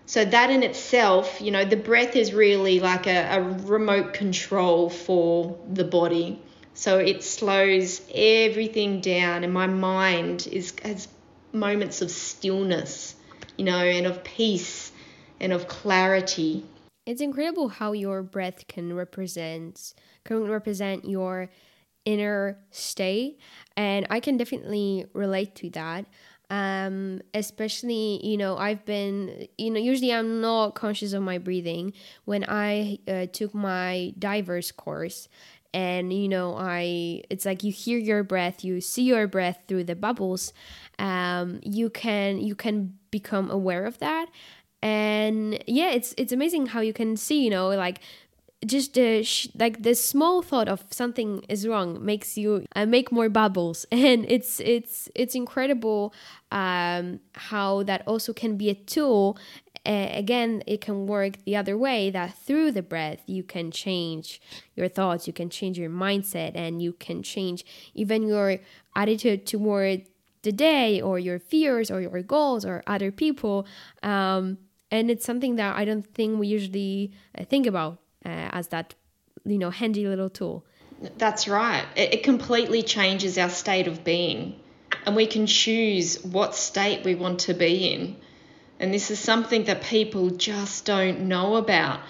[0.07, 4.91] So that in itself, you know, the breath is really like a, a remote control
[4.91, 6.41] for the body.
[6.75, 11.09] So it slows everything down, and my mind is has
[11.53, 13.15] moments of stillness,
[13.57, 14.91] you know, and of peace
[15.39, 16.65] and of clarity.
[17.05, 21.51] It's incredible how your breath can represent can represent your
[22.05, 23.39] inner state,
[23.77, 26.07] and I can definitely relate to that.
[26.51, 31.95] Um, especially you know I've been you know usually I'm not conscious of my breathing
[32.27, 35.29] when I uh, took my divers course
[35.75, 39.85] and you know i it's like you hear your breath you see your breath through
[39.85, 40.53] the bubbles
[40.99, 44.27] um, you can you can become aware of that.
[44.83, 48.01] And yeah it's it's amazing how you can see you know like
[48.67, 53.11] just the sh- like the small thought of something is wrong makes you uh, make
[53.13, 53.87] more bubbles.
[53.93, 56.15] And it's it's it's incredible
[56.53, 59.39] um, how that also can be a tool
[59.85, 64.41] uh, again it can work the other way that through the breath you can change
[64.77, 67.65] your thoughts you can change your mindset and you can change
[67.95, 68.59] even your
[68.95, 70.03] attitude toward
[70.43, 73.67] the day or your fears or your goals or other people.
[74.03, 74.59] Um,
[74.91, 78.95] and it's something that i don't think we usually uh, think about uh, as that
[79.45, 80.65] you know handy little tool.
[81.19, 81.85] That's right.
[81.97, 84.61] It, it completely changes our state of being
[85.05, 88.17] and we can choose what state we want to be in
[88.83, 92.01] and this is something that people just don't know about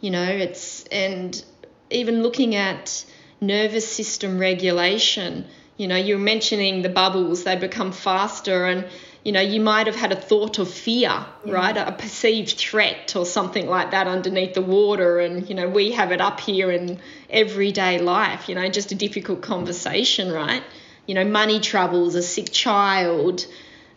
[0.00, 1.44] you know it's and
[1.90, 3.04] even looking at
[3.40, 5.44] nervous system regulation
[5.76, 8.86] you know you're mentioning the bubbles they become faster and
[9.24, 11.52] you know, you might have had a thought of fear, yeah.
[11.52, 11.76] right?
[11.76, 15.20] A perceived threat or something like that underneath the water.
[15.20, 16.98] And, you know, we have it up here in
[17.30, 20.62] everyday life, you know, just a difficult conversation, right?
[21.06, 23.46] You know, money troubles, a sick child,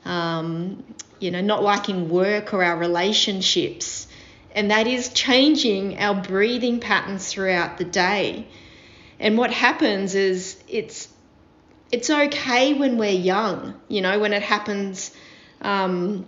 [0.06, 0.84] um,
[1.26, 4.08] you know, not liking work or our relationships.
[4.54, 8.48] And that is changing our breathing patterns throughout the day.
[9.20, 11.10] And what happens is it's
[11.92, 15.12] it's okay when we're young, you know, when it happens.
[15.62, 16.28] Um,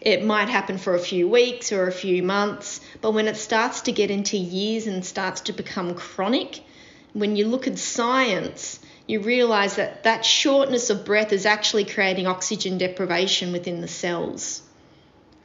[0.00, 3.82] it might happen for a few weeks or a few months, but when it starts
[3.82, 6.62] to get into years and starts to become chronic,
[7.14, 12.26] when you look at science, you realize that that shortness of breath is actually creating
[12.26, 14.62] oxygen deprivation within the cells.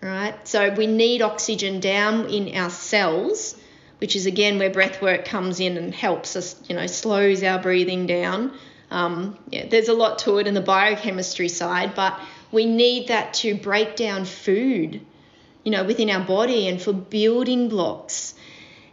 [0.01, 0.35] Right?
[0.47, 3.55] So we need oxygen down in our cells,
[3.97, 7.59] which is again where breath work comes in and helps us, you know, slows our
[7.59, 8.53] breathing down
[8.91, 12.19] um, yeah, there's a lot to it in the biochemistry side, but
[12.51, 15.01] we need that to break down food,
[15.63, 18.28] you know, within our body and for building blocks.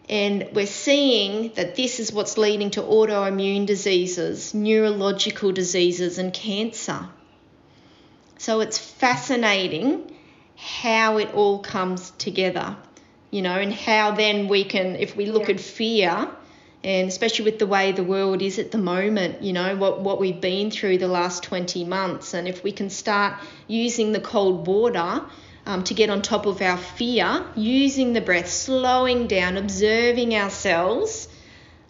[0.09, 7.09] And we're seeing that this is what's leading to autoimmune diseases, neurological diseases, and cancer.
[8.38, 10.14] So it's fascinating
[10.57, 12.77] how it all comes together,
[13.31, 15.55] you know, and how then we can, if we look yeah.
[15.55, 16.29] at fear,
[16.85, 20.21] and especially with the way the world is at the moment, you know, what, what
[20.21, 22.33] we've been through the last 20 months.
[22.33, 25.25] And if we can start using the cold water
[25.67, 31.29] um, to get on top of our fear, using the breath, slowing down, observing ourselves,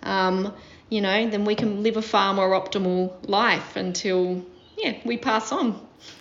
[0.02, 0.54] um,
[0.88, 4.44] you know, then we can live a far more optimal life until,
[4.78, 5.86] yeah, we pass on.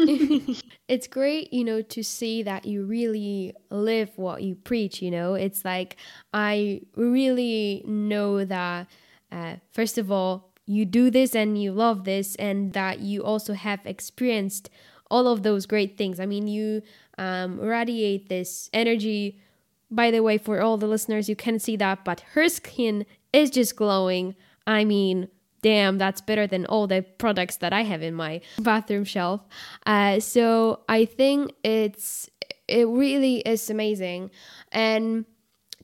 [0.87, 5.35] it's great, you know, to see that you really live what you preach, you know.
[5.35, 5.97] It's like
[6.33, 8.87] I really know that,
[9.31, 13.53] uh, first of all, you do this and you love this, and that you also
[13.53, 14.69] have experienced
[15.11, 16.19] all of those great things.
[16.19, 16.81] I mean, you
[17.17, 19.39] um, radiate this energy.
[19.91, 23.49] By the way, for all the listeners, you can see that, but her skin is
[23.49, 24.35] just glowing.
[24.65, 25.29] I mean,
[25.61, 29.41] damn, that's better than all the products that I have in my bathroom shelf.
[29.85, 32.29] Uh, so I think it's
[32.67, 34.31] it really is amazing,
[34.71, 35.25] and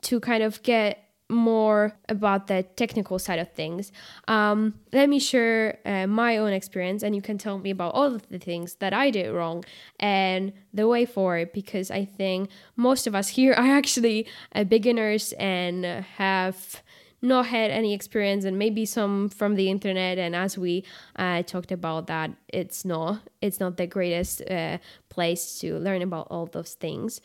[0.02, 3.92] to kind of get more about the technical side of things,
[4.28, 8.14] um, let me share uh, my own experience, and you can tell me about all
[8.14, 9.64] of the things that I did wrong
[10.00, 11.54] and the way forward.
[11.54, 16.84] Because I think most of us here are actually uh, beginners and have
[17.22, 20.84] not had any experience and maybe some from the internet and as we
[21.18, 24.78] uh, talked about that it's not it's not the greatest uh,
[25.10, 27.22] place to learn about all those things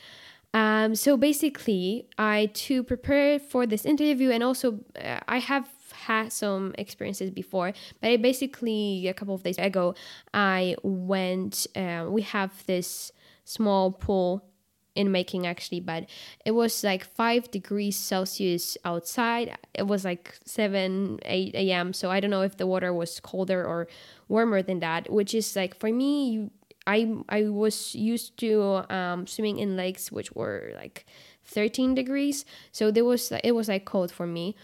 [0.56, 6.32] um, so basically i to prepare for this interview and also uh, i have had
[6.32, 9.94] some experiences before but I basically a couple of days ago
[10.34, 13.12] i went uh, we have this
[13.44, 14.44] small pool
[14.96, 16.06] in making actually, but
[16.44, 19.56] it was like five degrees Celsius outside.
[19.74, 21.92] It was like 7, 8 a.m.
[21.92, 23.86] So I don't know if the water was colder or
[24.28, 26.50] warmer than that, which is like for me,
[26.86, 31.06] I, I was used to um, swimming in lakes which were like
[31.44, 32.44] 13 degrees.
[32.72, 34.56] So there was it was like cold for me.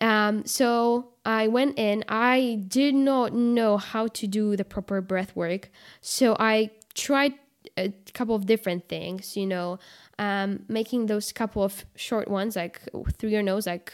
[0.00, 2.04] Um, so I went in.
[2.08, 5.70] I did not know how to do the proper breath work.
[6.00, 7.34] So I tried
[7.76, 9.78] a couple of different things, you know,
[10.18, 12.80] um, making those couple of short ones like
[13.18, 13.92] through your nose, like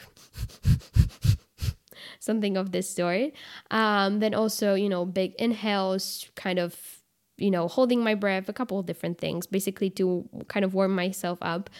[2.20, 3.32] something of this sort.
[3.70, 6.95] Um, then also, you know, big inhales, kind of,
[7.38, 10.94] you know, holding my breath, a couple of different things, basically to kind of warm
[10.94, 11.70] myself up.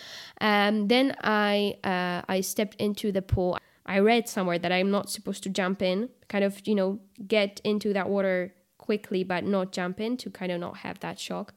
[0.41, 3.59] Um, then I uh, I stepped into the pool.
[3.87, 7.61] I read somewhere that I'm not supposed to jump in, kind of, you know, get
[7.63, 11.55] into that water quickly but not jump in to kind of not have that shock.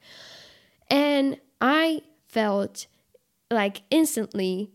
[0.90, 2.88] And I felt
[3.52, 4.72] like instantly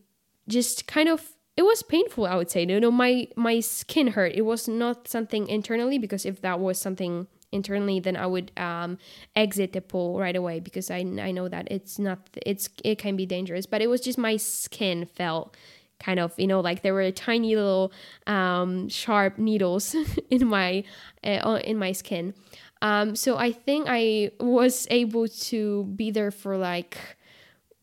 [0.48, 4.32] just kind of it was painful i would say you know my my skin hurt
[4.34, 8.98] it was not something internally because if that was something internally then i would um,
[9.36, 13.16] exit the pool right away because I, I know that it's not it's it can
[13.16, 13.66] be dangerous.
[13.66, 15.56] But it was just my skin felt
[16.00, 17.92] kind of you know like there were tiny little
[18.26, 19.94] um, sharp needles
[20.30, 20.84] in my
[21.24, 22.34] uh, in my skin.
[22.82, 26.98] Um, so i think i was able to be there for like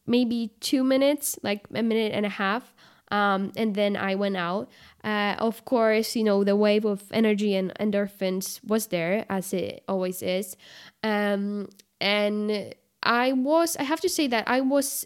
[0.06, 2.76] maybe two minutes like a minute and a half
[3.12, 4.70] um, and then I went out.
[5.04, 9.84] Uh, of course, you know, the wave of energy and endorphins was there, as it
[9.88, 10.56] always is.
[11.04, 15.06] Um, and I was, I have to say that I was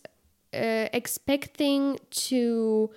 [0.53, 2.91] uh, expecting to.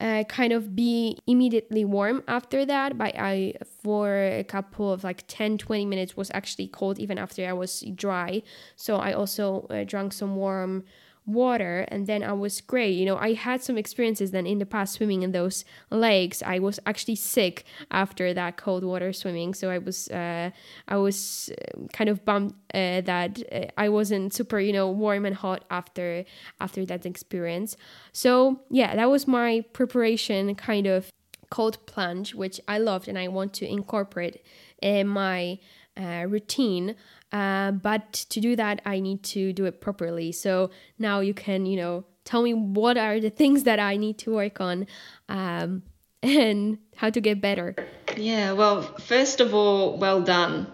[0.00, 3.52] Uh, kind of be immediately warm after that but i
[3.82, 7.80] for a couple of like 10 20 minutes was actually cold even after i was
[7.96, 8.40] dry
[8.76, 10.84] so i also uh, drank some warm
[11.28, 12.92] water and then I was great.
[12.96, 16.42] You know, I had some experiences then in the past swimming in those lakes.
[16.42, 20.50] I was actually sick after that cold water swimming, so I was uh,
[20.88, 25.26] I was uh, kind of bummed uh, that uh, I wasn't super, you know, warm
[25.26, 26.24] and hot after
[26.60, 27.76] after that experience.
[28.12, 31.12] So, yeah, that was my preparation kind of
[31.50, 34.44] cold plunge which I loved and I want to incorporate
[34.82, 35.58] in my
[35.98, 36.94] uh, routine
[37.32, 40.32] uh, but to do that, I need to do it properly.
[40.32, 44.18] So now you can, you know, tell me what are the things that I need
[44.18, 44.86] to work on
[45.28, 45.82] um,
[46.22, 47.74] and how to get better.
[48.16, 50.66] Yeah, well, first of all, well done.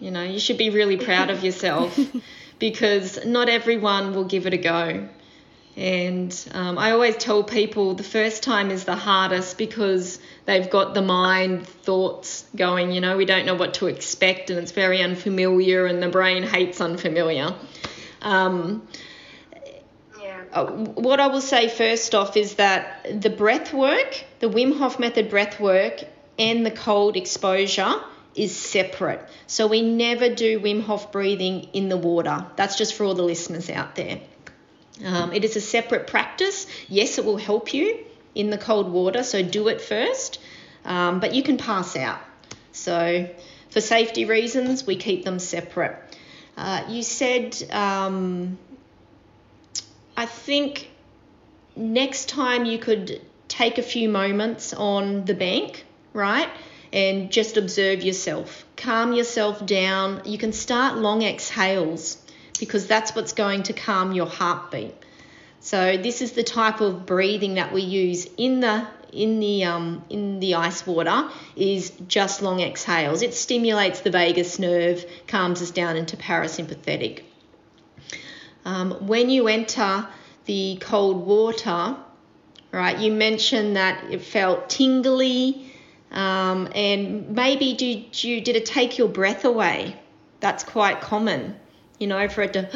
[0.00, 1.98] You know, you should be really proud of yourself
[2.58, 5.08] because not everyone will give it a go.
[5.76, 10.94] And um, I always tell people the first time is the hardest because they've got
[10.94, 12.92] the mind thoughts going.
[12.92, 16.44] You know, we don't know what to expect and it's very unfamiliar, and the brain
[16.44, 17.54] hates unfamiliar.
[18.22, 18.88] Um,
[20.18, 20.44] yeah.
[20.50, 24.98] Uh, what I will say first off is that the breath work, the Wim Hof
[24.98, 26.02] method breath work,
[26.38, 28.00] and the cold exposure
[28.34, 29.22] is separate.
[29.46, 32.46] So we never do Wim Hof breathing in the water.
[32.56, 34.20] That's just for all the listeners out there.
[35.04, 36.66] Um, it is a separate practice.
[36.88, 40.38] Yes, it will help you in the cold water, so do it first,
[40.84, 42.20] um, but you can pass out.
[42.72, 43.28] So,
[43.70, 45.96] for safety reasons, we keep them separate.
[46.56, 48.58] Uh, you said, um,
[50.16, 50.90] I think
[51.74, 56.48] next time you could take a few moments on the bank, right?
[56.92, 58.64] And just observe yourself.
[58.76, 60.22] Calm yourself down.
[60.24, 62.16] You can start long exhales
[62.58, 64.94] because that's what's going to calm your heartbeat.
[65.60, 70.04] So this is the type of breathing that we use in the in the um,
[70.10, 73.22] in the ice water is just long exhales.
[73.22, 77.22] It stimulates the vagus nerve, calms us down into parasympathetic.
[78.64, 80.06] Um, when you enter
[80.44, 81.96] the cold water,
[82.72, 82.98] right?
[82.98, 85.72] You mentioned that it felt tingly,
[86.10, 89.96] um, and maybe did you did it take your breath away?
[90.40, 91.56] That's quite common
[91.98, 92.68] you know, for it to.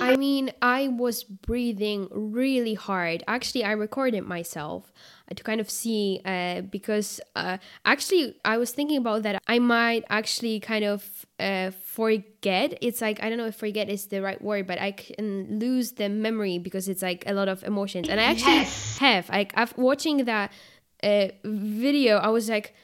[0.00, 3.22] I mean, I was breathing really hard.
[3.26, 4.92] Actually, I recorded myself
[5.34, 9.42] to kind of see uh, because uh, actually I was thinking about that.
[9.46, 12.76] I might actually kind of uh, forget.
[12.80, 15.92] It's like I don't know if forget is the right word, but I can lose
[15.92, 18.08] the memory because it's like a lot of emotions.
[18.08, 18.98] And I actually yes.
[18.98, 19.28] have.
[19.28, 20.52] Like after watching that
[21.02, 22.74] uh, video, I was like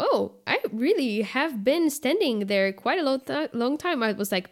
[0.00, 4.00] oh, I really have been standing there quite a long, th- long time.
[4.00, 4.48] I was like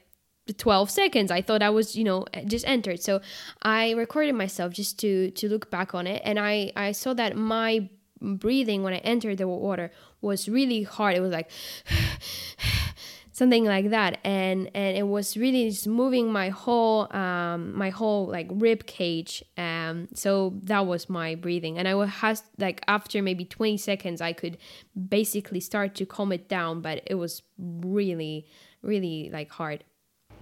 [0.53, 1.30] 12 seconds.
[1.30, 3.03] I thought i was you know just entered.
[3.03, 3.20] So
[3.62, 6.22] i recorded myself just to to look back on it.
[6.24, 7.88] And i i saw that my
[8.20, 9.90] breathing when i entered the water
[10.20, 11.16] was really hard.
[11.16, 11.51] It was like
[13.32, 14.18] something like that.
[14.24, 19.44] And and it was really just moving my whole um my whole like rib cage.
[19.57, 21.76] Um so that was my breathing.
[21.76, 24.59] And i was like after maybe 20 seconds i could
[25.09, 26.82] basically start to calm it down.
[26.82, 28.47] But it was really
[28.82, 29.82] really like hard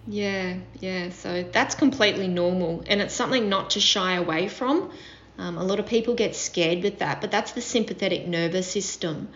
[0.07, 1.11] yeah, yeah.
[1.11, 4.91] So that's completely normal, and it's something not to shy away from.
[5.39, 9.29] Um, a lot of people get scared with that, but that's the sympathetic nervous system.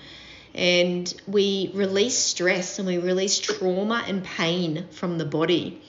[0.54, 5.82] And we release stress and we release trauma and pain from the body.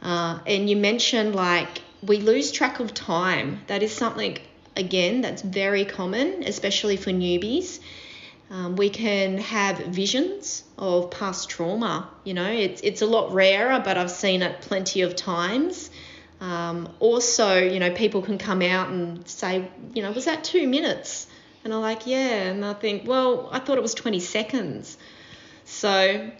[0.00, 3.60] Uh, and you mentioned like we lose track of time.
[3.66, 4.38] That is something,
[4.76, 7.80] again, that's very common, especially for newbies.
[8.52, 12.10] Um, we can have visions of past trauma.
[12.22, 15.90] You know, it's, it's a lot rarer, but I've seen it plenty of times.
[16.38, 20.68] Um, also, you know, people can come out and say, you know, was that two
[20.68, 21.26] minutes?
[21.64, 22.50] And I'm like, yeah.
[22.50, 24.98] And I think, well, I thought it was 20 seconds.
[25.64, 26.30] So,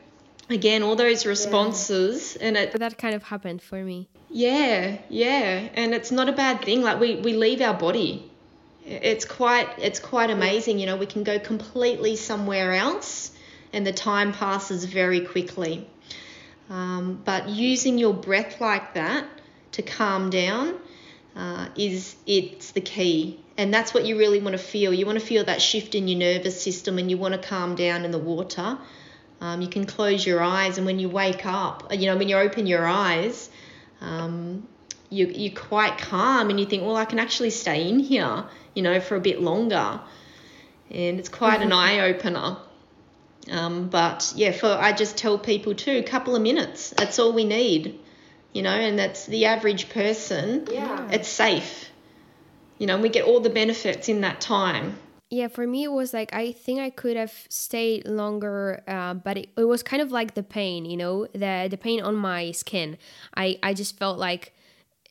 [0.51, 2.47] again, all those responses, yeah.
[2.47, 2.73] and it.
[2.79, 4.07] That kind of happened for me.
[4.29, 5.71] Yeah, yeah.
[5.73, 6.83] And it's not a bad thing.
[6.83, 8.31] Like, we, we leave our body
[8.85, 10.79] It's quite it's quite amazing.
[10.79, 13.33] You know, we can go completely somewhere else,
[13.73, 15.89] and the time passes very quickly.
[16.69, 19.27] Um, but using your breath like that
[19.73, 20.75] to calm down
[21.37, 24.93] uh, is it's the key, and that's what you really want to feel.
[24.93, 27.75] You want to feel that shift in your nervous system, and you want to calm
[27.75, 28.79] down in the water.
[29.41, 32.37] Um, you can close your eyes, and when you wake up, you know, when you
[32.37, 33.51] open your eyes,
[34.01, 34.67] um,
[35.13, 38.83] you, you're quite calm and you think, well, I can actually stay in here, you
[38.83, 40.01] know, for a bit longer.
[40.91, 41.79] And it's quite an mm-hmm.
[41.79, 42.57] eye opener.
[43.51, 46.91] Um, but yeah, for I just tell people too, a couple of minutes.
[46.91, 47.99] That's all we need,
[48.53, 50.67] you know, and that's the average person.
[50.71, 51.09] Yeah.
[51.11, 51.91] It's safe,
[52.79, 54.97] you know, and we get all the benefits in that time.
[55.31, 59.39] Yeah, for me, it was like I think I could have stayed longer, uh, but
[59.39, 62.53] it, it was kind of like the pain, you know, the the pain on my
[62.53, 62.99] skin.
[63.35, 64.53] I I just felt like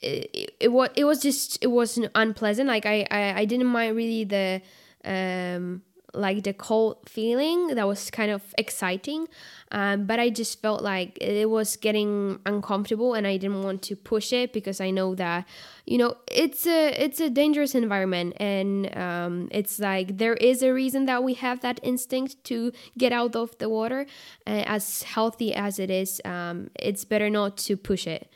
[0.02, 2.68] it, it, was it was just it was unpleasant.
[2.68, 4.62] Like I, I I didn't mind really the
[5.06, 5.82] um
[6.14, 9.28] like the cold feeling that was kind of exciting.
[9.72, 13.96] Um, but i just felt like it was getting uncomfortable and i didn't want to
[13.96, 15.48] push it because i know that
[15.86, 18.34] you know it's a it's a dangerous environment.
[18.38, 23.12] And um, it's like there is a reason that we have that instinct to get
[23.14, 24.06] out of the water
[24.46, 26.22] uh, as healthy as it is.
[26.26, 28.30] Um, it's better not to push it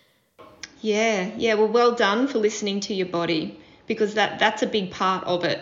[0.86, 1.56] yeah, yeah.
[1.56, 5.44] Well, well done for listening to your body because that that's a big part of
[5.44, 5.60] it.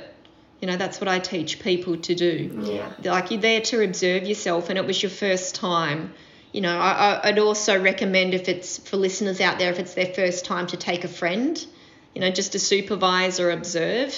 [0.60, 2.62] You know, that's what I teach people to do.
[2.62, 2.92] Yeah.
[3.04, 6.14] Like you're there to observe yourself, and it was your first time.
[6.52, 10.14] You know, I, I'd also recommend if it's for listeners out there, if it's their
[10.14, 11.66] first time to take a friend,
[12.14, 14.14] you know, just to supervise or observe.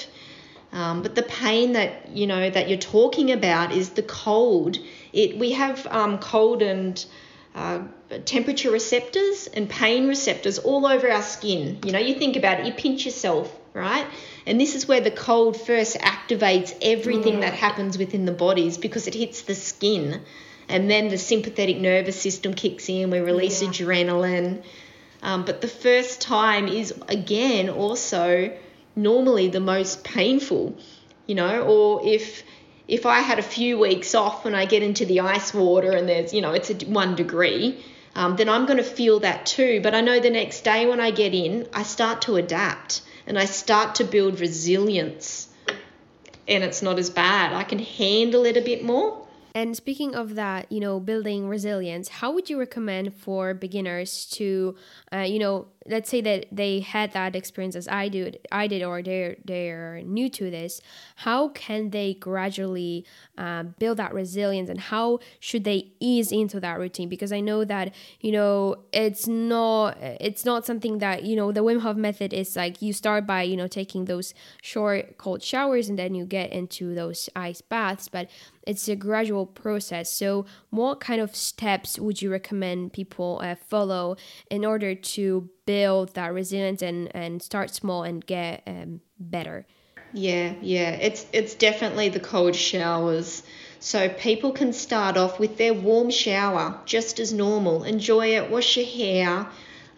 [0.74, 4.80] Um, but the pain that you know that you're talking about is the cold.
[5.14, 7.06] It we have um, cold and
[7.56, 7.80] uh,
[8.26, 11.80] temperature receptors and pain receptors all over our skin.
[11.86, 14.06] You know, you think about it, you pinch yourself, right?
[14.46, 19.08] And this is where the cold first activates everything that happens within the bodies because
[19.08, 20.22] it hits the skin.
[20.68, 23.70] And then the sympathetic nervous system kicks in, we release yeah.
[23.70, 24.64] adrenaline.
[25.24, 28.56] Um, but the first time is, again, also
[28.96, 30.78] normally the most painful,
[31.26, 32.44] you know, or if
[32.88, 36.08] if I had a few weeks off and I get into the ice water and
[36.08, 37.84] there's, you know, it's a one degree,
[38.16, 39.82] um, then I'm going to feel that too.
[39.82, 43.38] But I know the next day when I get in, I start to adapt and
[43.38, 45.50] I start to build resilience.
[46.48, 47.54] And it's not as bad.
[47.54, 49.26] I can handle it a bit more.
[49.56, 54.76] And speaking of that, you know, building resilience, how would you recommend for beginners to,
[55.14, 58.84] uh, you know, let's say that they had that experience as I did, I did,
[58.84, 60.82] or they're they're new to this.
[61.18, 63.06] How can they gradually
[63.38, 67.10] uh, build that resilience, and how should they ease into that routine?
[67.10, 71.62] Because I know that you know it's not it's not something that you know the
[71.62, 75.90] Wim Hof method is like you start by you know taking those short cold showers
[75.90, 78.30] and then you get into those ice baths, but
[78.66, 80.12] it's a gradual process.
[80.12, 84.18] So, what kind of steps would you recommend people uh, follow
[84.50, 89.66] in order to build that resilience and, and start small and get um, better?
[90.14, 93.44] Yeah, yeah, it's it's definitely the cold showers.
[93.80, 97.84] So people can start off with their warm shower, just as normal.
[97.84, 99.48] Enjoy it, wash your hair.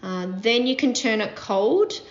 [0.02, 2.02] Uh, then you can turn it cold.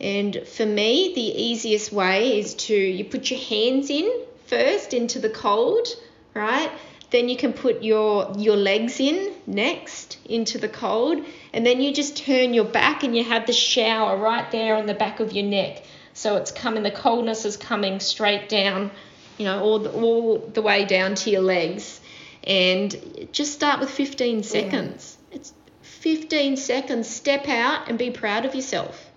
[0.00, 4.10] And for me, the easiest way is to you put your hands in
[4.46, 5.86] first into the cold,
[6.34, 6.70] right?
[7.10, 11.92] Then you can put your your legs in next into the cold, and then you
[11.92, 15.32] just turn your back and you have the shower right there on the back of
[15.32, 15.82] your neck.
[16.14, 18.90] So it's coming, the coldness is coming straight down,
[19.38, 22.00] you know, all the, all the way down to your legs.
[22.44, 25.18] And just start with 15 seconds.
[25.30, 25.36] Yeah.
[25.36, 27.08] It's 15 seconds.
[27.08, 29.10] Step out and be proud of yourself,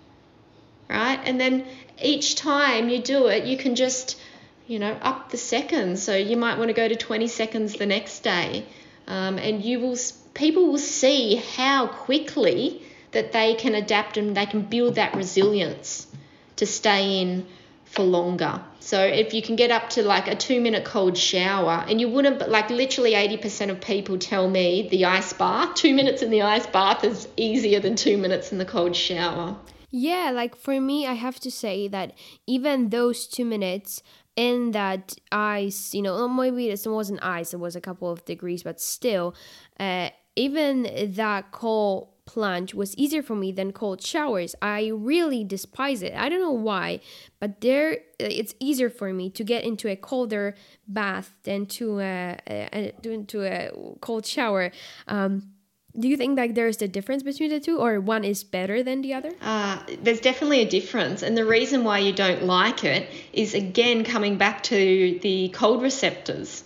[0.89, 1.19] right?
[1.23, 1.65] And then
[2.01, 4.19] each time you do it, you can just
[4.67, 6.01] you know, up the seconds.
[6.01, 8.65] So you might want to go to 20 seconds the next day.
[9.07, 9.97] Um, and you will,
[10.33, 12.81] people will see how quickly
[13.11, 16.07] that they can adapt and they can build that resilience
[16.55, 17.45] to stay in
[17.85, 18.59] for longer.
[18.79, 22.09] So if you can get up to like a two minute cold shower, and you
[22.09, 26.31] wouldn't, but like literally 80% of people tell me the ice bath, two minutes in
[26.31, 29.55] the ice bath is easier than two minutes in the cold shower.
[29.91, 32.13] Yeah, like for me, I have to say that
[32.47, 34.01] even those two minutes
[34.35, 38.63] in that ice, you know, maybe it wasn't ice, it was a couple of degrees,
[38.63, 39.35] but still,
[39.79, 44.55] uh, even that cold plunge was easier for me than cold showers.
[44.61, 46.13] I really despise it.
[46.13, 47.01] I don't know why,
[47.39, 50.55] but there it's easier for me to get into a colder
[50.87, 54.71] bath than to a, a, into a cold shower.
[55.07, 55.53] Um,
[55.99, 59.01] do you think like there's a difference between the two or one is better than
[59.01, 63.07] the other uh, there's definitely a difference and the reason why you don't like it
[63.31, 66.62] is again coming back to the cold receptors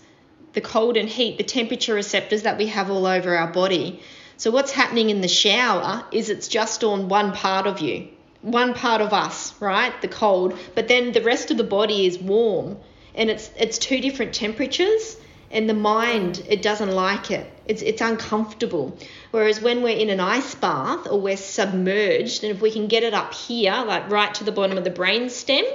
[0.57, 4.01] the cold and heat the temperature receptors that we have all over our body.
[4.37, 8.07] So what's happening in the shower is it's just on one part of you
[8.41, 9.93] one part of us right?
[10.01, 10.57] The cold.
[10.73, 12.77] But then the rest of the body is warm
[13.13, 15.17] and it's it's two different temperatures
[15.51, 17.45] and the mind it doesn't like it.
[17.67, 18.97] It's it's uncomfortable.
[19.29, 23.03] Whereas when we're in an ice bath or we're submerged and if we can get
[23.03, 25.65] it up here like right to the bottom of the brain stem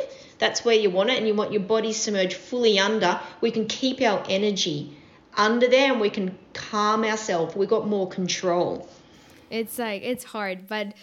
[0.43, 3.65] that's where you want it and you want your body submerged fully under we can
[3.67, 4.97] keep our energy
[5.37, 8.89] under there and we can calm ourselves we've got more control
[9.51, 10.95] it's like it's hard but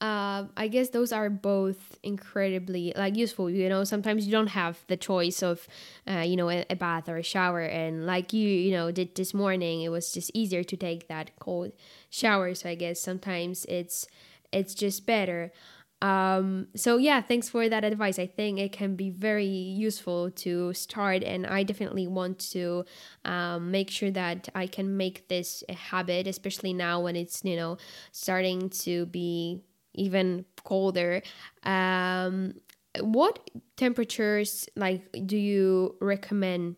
[0.00, 3.50] uh, I guess those are both incredibly like useful.
[3.50, 5.66] You know, sometimes you don't have the choice of,
[6.08, 9.16] uh, you know, a, a, bath or a shower, and like you, you know, did
[9.16, 11.72] this morning, it was just easier to take that cold
[12.10, 12.54] shower.
[12.54, 14.06] So I guess sometimes it's
[14.52, 15.52] it's just better.
[16.00, 18.18] Um, so yeah, thanks for that advice.
[18.18, 22.84] I think it can be very useful to start, and I definitely want to
[23.24, 27.56] um, make sure that I can make this a habit, especially now when it's you
[27.56, 27.78] know
[28.12, 29.60] starting to be
[29.94, 31.22] even colder.
[31.64, 32.54] Um,
[33.00, 36.76] what temperatures like do you recommend?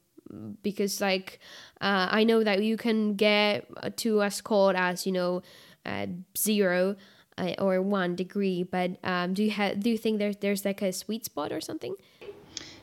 [0.62, 1.40] Because like
[1.80, 3.66] uh, I know that you can get
[3.98, 5.42] to as cold as you know
[5.84, 6.06] uh,
[6.38, 6.96] zero
[7.40, 10.82] uh, or one degree, but um, do you have do you think there's there's like
[10.82, 11.94] a sweet spot or something?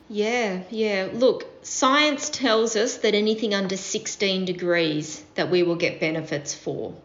[0.10, 1.10] Yeah, yeah.
[1.14, 6.96] Look, science tells us that anything under 16 degrees that we will get benefits for.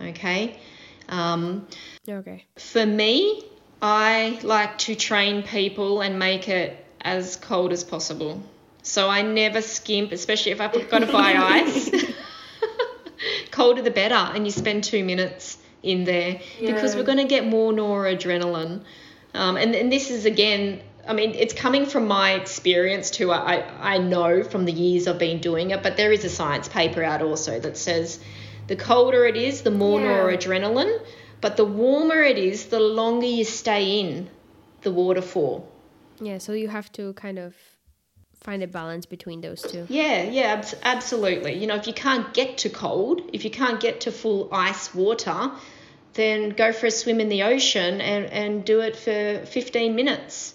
[0.00, 0.56] Okay?
[1.08, 1.66] Um,
[2.08, 2.44] okay.
[2.56, 3.42] For me,
[3.82, 8.40] I like to train people and make it as cold as possible.
[8.82, 11.90] So I never skimp, especially if I've got to buy ice.
[13.50, 15.57] Colder the better, and you spend two minutes
[15.88, 16.72] in there yeah.
[16.72, 18.82] because we're going to get more noradrenaline.
[19.34, 23.30] Um, and, and this is again, I mean, it's coming from my experience too.
[23.32, 23.62] I,
[23.94, 27.02] I know from the years I've been doing it, but there is a science paper
[27.02, 28.20] out also that says
[28.66, 30.18] the colder it is, the more yeah.
[30.18, 31.00] noradrenaline,
[31.40, 34.28] but the warmer it is, the longer you stay in
[34.82, 35.66] the water for.
[36.20, 37.54] Yeah, so you have to kind of
[38.40, 39.86] find a balance between those two.
[39.88, 41.54] Yeah, yeah, ab- absolutely.
[41.54, 44.94] You know, if you can't get to cold, if you can't get to full ice
[44.94, 45.52] water,
[46.18, 50.54] then go for a swim in the ocean and, and do it for 15 minutes.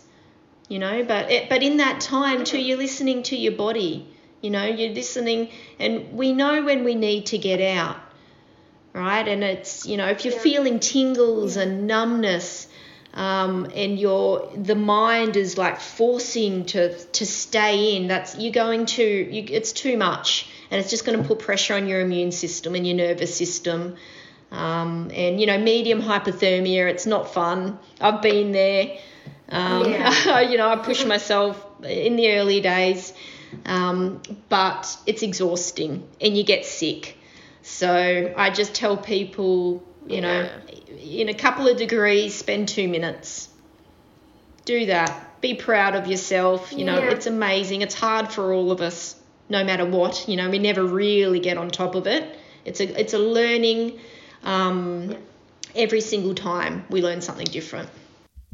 [0.68, 4.08] You know, but it, but in that time too, you're listening to your body.
[4.42, 5.50] You know, you're listening,
[5.80, 7.96] and we know when we need to get out,
[8.92, 9.26] right?
[9.26, 10.40] And it's, you know, if you're yeah.
[10.42, 11.64] feeling tingles yeah.
[11.64, 12.68] and numbness,
[13.14, 18.86] um, and your the mind is like forcing to to stay in, that's you're going
[18.98, 22.32] to, you, it's too much, and it's just going to put pressure on your immune
[22.32, 23.96] system and your nervous system.
[24.54, 27.78] Um, and you know, medium hypothermia, it's not fun.
[28.00, 28.98] I've been there.
[29.50, 30.40] Um, yeah.
[30.50, 33.14] you know, I push myself in the early days
[33.66, 37.18] um, but it's exhausting and you get sick.
[37.62, 40.50] So I just tell people, you know,
[41.00, 43.50] in a couple of degrees, spend two minutes.
[44.66, 45.42] Do that.
[45.42, 46.74] Be proud of yourself.
[46.74, 47.12] You know, yeah.
[47.12, 47.82] it's amazing.
[47.82, 49.16] It's hard for all of us,
[49.50, 50.28] no matter what.
[50.28, 52.38] You know, we never really get on top of it.
[52.66, 54.00] It's a it's a learning.
[54.44, 55.16] Um,
[55.76, 57.90] every single time we learn something different.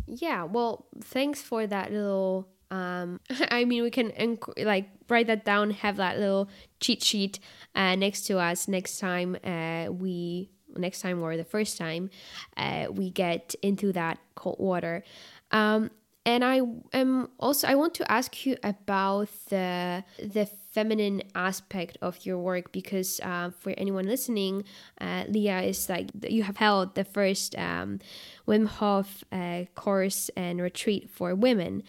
[0.05, 0.43] Yeah.
[0.43, 3.19] Well, thanks for that little um,
[3.51, 7.39] I mean, we can enc- like write that down, have that little cheat sheet
[7.75, 12.11] uh, next to us next time uh, we next time or the first time
[12.55, 15.03] uh, we get into that cold water.
[15.51, 15.89] Um,
[16.25, 16.61] and I
[16.93, 22.72] am also I want to ask you about the the feminine aspect of your work
[22.72, 24.63] because uh, for anyone listening,
[25.01, 27.99] uh, Leah is like you have held the first um,
[28.47, 31.84] Wim Hof uh, course and retreat for women.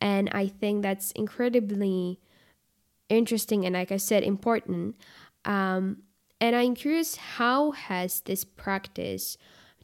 [0.00, 2.20] And I think that's incredibly
[3.08, 4.96] interesting and, like I said, important.
[5.44, 6.02] Um,
[6.40, 9.36] and I'm curious how has this practice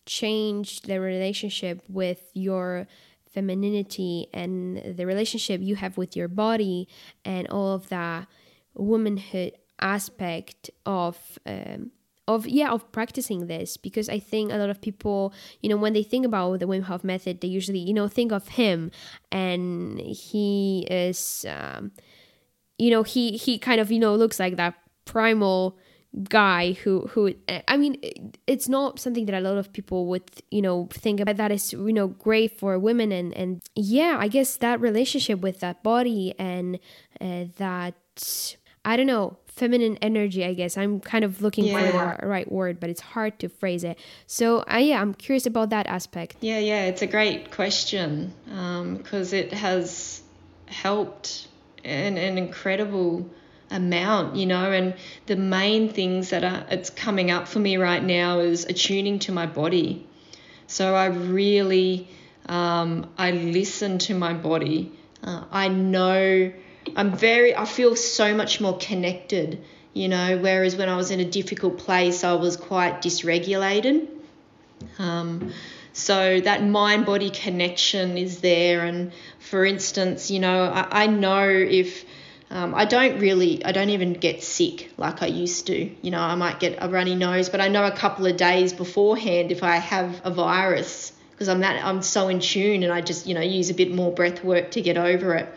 [0.07, 2.87] changed the relationship with your
[3.37, 6.89] femininity and the relationship you have with your body
[7.23, 8.27] and all of that
[8.75, 11.91] womanhood aspect of um,
[12.27, 13.77] of yeah of practicing this.
[13.77, 16.85] Because I think a lot of people you know when they think about the Wim
[16.85, 18.91] Hof method they usually you know think of him
[19.31, 21.93] and he is um,
[22.79, 24.75] you know he he kind of you know looks like that
[25.05, 25.79] primal
[26.29, 27.35] guy who who
[27.69, 27.97] I mean
[28.47, 31.73] it's not something that a lot of people would you know think about that is
[31.75, 36.35] you know great for women and and yeah I guess that relationship with that body
[36.39, 36.79] and
[37.21, 38.47] uh, that
[38.85, 40.77] I don't know feminine energy i guess.
[40.77, 41.81] I'm kind of looking Yeah.
[41.81, 43.99] for the right word but it's hard to phrase it.
[44.27, 46.37] So uh, yeah i'm curious about that aspect.
[46.41, 50.23] Yeah, yeah, it's a great question um, because it has
[50.67, 51.49] helped
[51.85, 53.29] an, an incredible
[53.71, 54.73] amount, you know.
[54.73, 54.95] And
[55.27, 59.33] the main things that are it's coming up for me right now is attuning to
[59.33, 60.07] my body.
[60.67, 62.09] So I really
[62.49, 64.93] um, I listen to my body.
[65.23, 66.53] Uh, I know
[66.95, 69.63] I'm very I feel so much more connected,
[69.93, 70.39] you know.
[70.39, 74.09] Whereas when I was in a difficult place, I was quite dysregulated.
[74.99, 75.53] Um,
[75.93, 78.85] so that mind body connection is there.
[78.85, 82.05] And for instance, you know, I, I know if
[82.51, 85.91] um, I don't really, I don't even get sick like I used to.
[86.03, 88.73] You know, I might get a runny nose, but I know a couple of days
[88.73, 93.03] beforehand if I have a virus because I'm that I'm so in tune and I
[93.03, 95.49] just you know use a bit more breath work to get over it.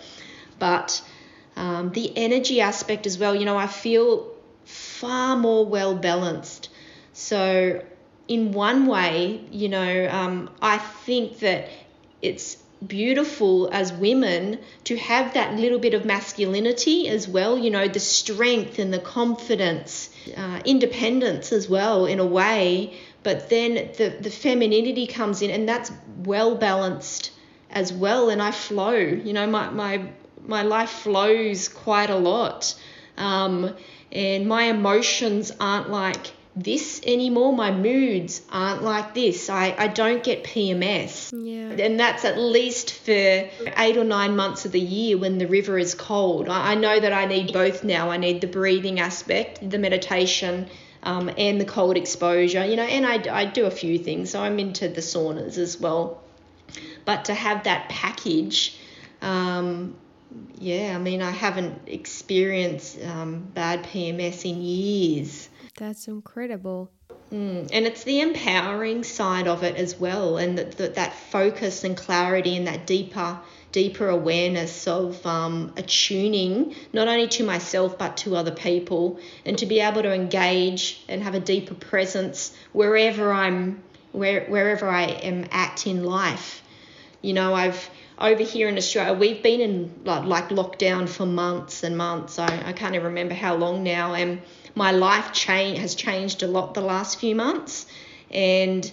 [0.58, 1.02] But
[1.56, 4.32] um, the energy aspect as well, you know, I feel
[4.66, 6.70] far more well balanced.
[7.14, 7.84] So
[8.28, 11.70] in one way, you know, um, I think that
[12.22, 17.88] it's beautiful as women to have that little bit of masculinity as well, you know,
[17.88, 22.98] the strength and the confidence, uh, independence as well, in a way.
[23.24, 25.92] But then the, the femininity comes in, and that's
[26.24, 27.32] well balanced
[27.70, 28.30] as well.
[28.30, 30.10] And I flow, you know, my, my,
[30.46, 32.76] my life flows quite a lot.
[33.18, 33.76] Um,
[34.12, 36.32] and my emotions aren't like
[36.64, 37.54] this anymore.
[37.54, 39.50] My moods aren't like this.
[39.50, 41.32] I, I don't get PMS.
[41.34, 45.48] yeah And that's at least for eight or nine months of the year when the
[45.48, 46.50] river is cold.
[46.50, 48.10] I, I know that I need both now.
[48.10, 50.68] I need the breathing aspect, the meditation,
[51.04, 54.32] um, and the cold exposure, you know, and I, I do a few things.
[54.32, 56.22] So I'm into the saunas as well.
[57.06, 58.78] But to have that package,
[59.22, 59.96] um,
[60.60, 65.49] yeah, I mean, I haven't experienced um, bad PMS in years.
[65.80, 66.92] That's incredible
[67.32, 71.84] Mm, and it's the empowering side of it as well, and that that that focus
[71.84, 73.40] and clarity and that deeper
[73.72, 79.68] deeper awareness of um, attuning not only to myself but to other people, and to
[79.68, 85.46] be able to engage and have a deeper presence wherever I'm where wherever I am
[85.52, 86.64] at in life.
[87.22, 91.84] You know, I've over here in Australia, we've been in like, like lockdown for months
[91.84, 92.40] and months.
[92.40, 94.42] I, I can't even remember how long now, and
[94.76, 97.86] my life change has changed a lot the last few months,
[98.32, 98.90] and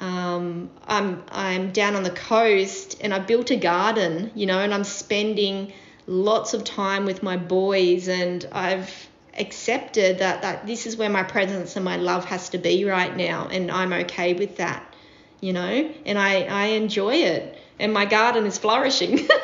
[0.00, 4.72] um, I'm I'm down on the coast and I built a garden, you know, and
[4.72, 5.72] I'm spending
[6.06, 11.22] lots of time with my boys, and I've accepted that that this is where my
[11.22, 14.94] presence and my love has to be right now, and I'm okay with that,
[15.40, 19.28] you know, and I I enjoy it, and my garden is flourishing.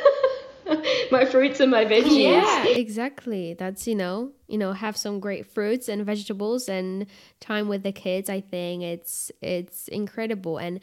[1.11, 2.23] my fruits and my veggies.
[2.23, 2.65] yeah.
[2.85, 3.55] Exactly.
[3.55, 7.07] That's you know you know have some great fruits and vegetables and
[7.41, 10.59] time with the kids i think it's it's incredible.
[10.59, 10.81] And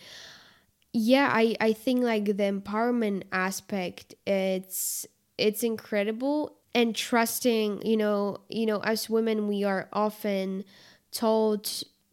[0.94, 5.06] yeah i i think like the empowerment aspect it's
[5.38, 6.58] it's incredible.
[6.74, 10.64] And trusting you know you know as women we are often
[11.12, 11.70] told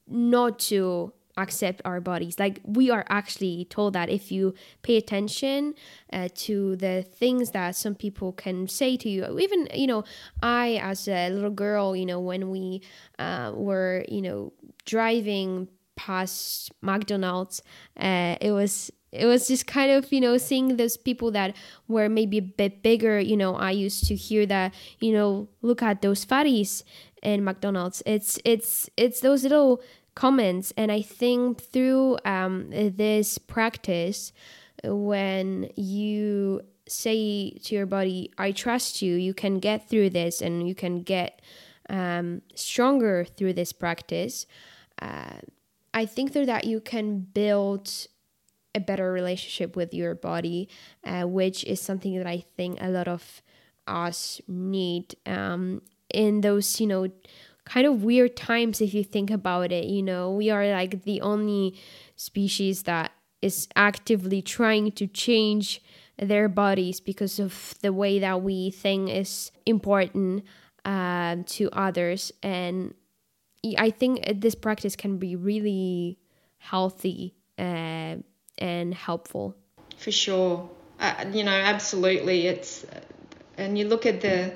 [0.09, 2.39] not to accept our bodies.
[2.39, 5.75] Like we are actually told that if you pay attention
[6.13, 9.39] uh, to the things that some people can say to you.
[9.39, 10.05] Even you know
[10.43, 12.83] i as a little girl you know when we
[13.19, 14.53] uh, were you know
[14.85, 17.61] driving past mcdonald's
[17.99, 21.57] uh, it was it was just kind of you know seeing those people that
[21.89, 25.83] were maybe a bit bigger you know i used to hear that you know look
[25.83, 26.83] at those fatties
[27.23, 28.03] in mcdonald's.
[28.07, 29.83] It's it's it's those little
[30.19, 30.73] comments.
[30.77, 34.33] And i think through um, this practice
[34.83, 40.67] when you say to your body i trust you you can get through this and
[40.67, 41.41] you can get
[41.91, 44.47] um, stronger through this practice.
[45.01, 45.39] Uh,
[45.95, 47.85] i think through that you can build
[48.75, 50.69] a better relationship with your body
[51.05, 53.43] uh, which is something that i think a lot of
[53.87, 55.81] us need um,
[56.13, 57.07] in those you know
[57.69, 61.21] kind of weird times if you think about it you know we are like the
[61.21, 61.75] only
[62.17, 63.13] species that
[63.43, 65.83] is actively trying to change
[66.19, 70.43] their bodies because of the way that we think is important
[70.85, 72.95] uh, to others and
[73.77, 76.19] i think this practice can be really
[76.59, 78.17] healthy uh,
[78.59, 79.55] and helpful
[79.99, 80.71] For sure.
[81.01, 82.47] Uh, you know, absolutely.
[82.47, 82.87] It's
[83.57, 84.55] and you look at the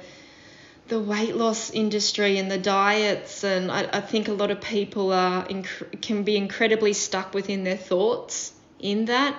[0.88, 5.12] the weight loss industry and the diets, and I, I think a lot of people
[5.12, 9.36] are inc- can be incredibly stuck within their thoughts in that,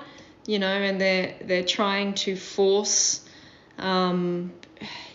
[0.47, 3.21] you know, and they're they're trying to force,
[3.77, 4.53] um,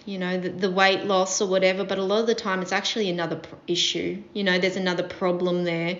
[0.04, 2.72] you know, the, the weight loss or whatever, but a lot of the time it's
[2.72, 4.22] actually another issue.
[4.32, 5.98] You know, there's another problem there.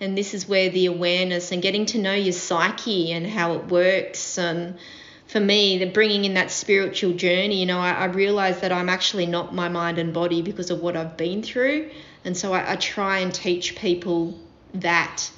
[0.00, 3.66] And this is where the awareness and getting to know your psyche and how it
[3.66, 4.76] works and
[5.34, 8.88] for me, the bringing in that spiritual journey, you know, I, I realize that I'm
[8.88, 11.90] actually not my mind and body because of what I've been through.
[12.24, 14.38] And so I, I try and teach people
[14.74, 15.28] that,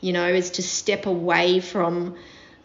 [0.00, 2.14] you know, is to step away from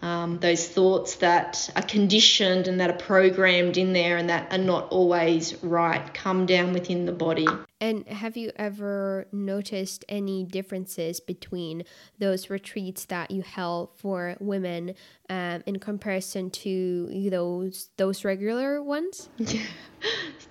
[0.03, 4.59] um, those thoughts that are conditioned and that are programmed in there and that are
[4.59, 7.47] not always right come down within the body.
[7.81, 11.83] And have you ever noticed any differences between
[12.19, 14.95] those retreats that you held for women
[15.29, 19.29] um, in comparison to those those regular ones?
[19.39, 19.61] Yeah,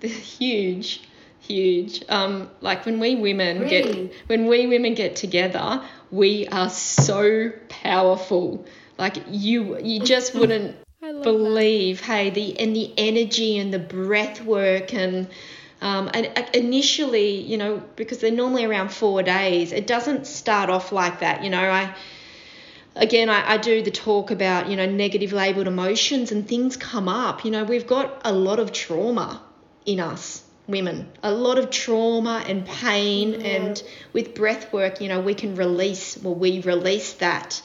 [0.01, 1.03] they're huge,
[1.39, 2.03] huge.
[2.09, 4.09] Um, like when we women really?
[4.09, 8.67] get when we women get together, we are so powerful
[8.99, 12.07] like you you just wouldn't believe that.
[12.07, 15.29] hey the and the energy and the breath work and
[15.85, 20.91] um, and initially you know because they're normally around four days it doesn't start off
[20.91, 21.71] like that you know.
[21.71, 21.95] I
[22.97, 27.09] again I, I do the talk about you know negative labeled emotions and things come
[27.09, 27.45] up.
[27.45, 29.43] You know we've got a lot of trauma
[29.85, 31.11] in us women.
[31.23, 33.47] A lot of trauma and pain yeah.
[33.47, 33.83] and
[34.15, 37.61] with breath work you know we can release well we release that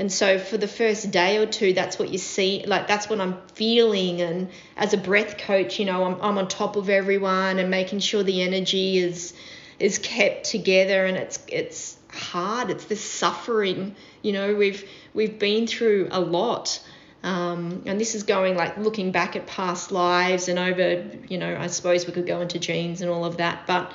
[0.00, 3.20] and so for the first day or two, that's what you see, like that's what
[3.20, 4.22] I'm feeling.
[4.22, 7.98] And as a breath coach, you know, I'm, I'm on top of everyone and making
[7.98, 9.34] sure the energy is
[9.78, 12.70] is kept together and it's it's hard.
[12.70, 13.94] It's this suffering.
[14.22, 16.82] You know, we've we've been through a lot.
[17.22, 21.58] Um, and this is going like looking back at past lives and over, you know,
[21.60, 23.66] I suppose we could go into genes and all of that.
[23.66, 23.92] But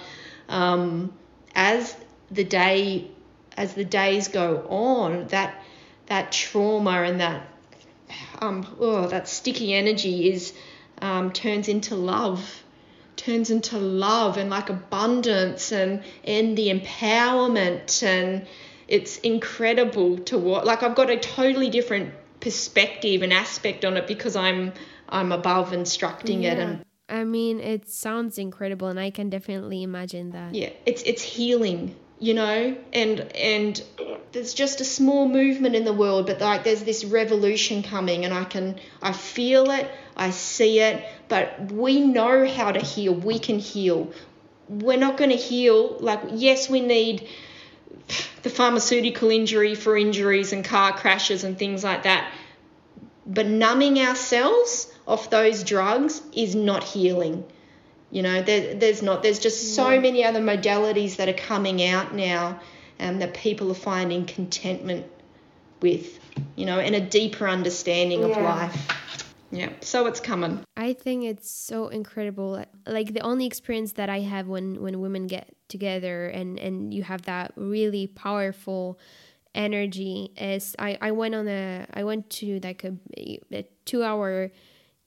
[0.50, 1.14] um,
[1.56, 1.98] as
[2.30, 3.10] the day,
[3.58, 5.64] as the days go on, that
[6.08, 7.48] that trauma and that
[8.40, 10.54] um, oh, that sticky energy is
[11.02, 12.64] um, turns into love
[13.16, 18.46] turns into love and like abundance and and the empowerment and
[18.88, 24.08] it's incredible to what like I've got a totally different perspective and aspect on it
[24.08, 24.74] because I'm
[25.10, 26.54] I'm above instructing yeah.
[26.54, 30.54] it and I mean it sounds incredible and I can definitely imagine that.
[30.54, 33.84] Yeah, it's it's healing you know and and
[34.32, 38.34] there's just a small movement in the world but like there's this revolution coming and
[38.34, 43.40] i can i feel it i see it but we know how to heal we
[43.40, 44.12] can heal.
[44.68, 47.28] We're not going to heal like yes we need
[48.44, 52.32] the pharmaceutical injury for injuries and car crashes and things like that
[53.26, 57.44] but numbing ourselves off those drugs is not healing
[58.12, 59.24] you know, there, there's not.
[59.24, 62.60] There's just so many other modalities that are coming out now
[63.00, 65.06] um, that people are finding contentment
[65.82, 66.20] with,
[66.56, 68.28] you know, and a deeper understanding yeah.
[68.28, 68.88] of life.
[69.52, 70.64] Yeah, so it's coming.
[70.76, 72.64] I think it's so incredible.
[72.86, 77.04] Like the only experience that I have when when women get together and and you
[77.04, 79.00] have that really powerful
[79.54, 82.96] energy is I I went on a I went to like a,
[83.52, 84.52] a 2 hour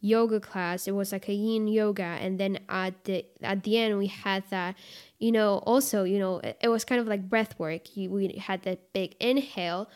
[0.00, 0.86] yoga class.
[0.86, 4.44] It was like a yin yoga and then at the at the end we had
[4.50, 4.76] that
[5.18, 7.82] you know also you know it, it was kind of like breath work.
[7.96, 9.88] We had that big inhale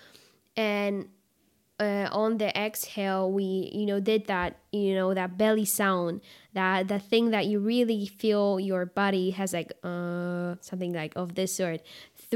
[0.56, 1.08] and
[1.80, 6.20] uh, on the exhale we you know did that you know that belly sound
[6.52, 11.34] that the thing that you really feel your body has like uh something like of
[11.34, 11.80] this sort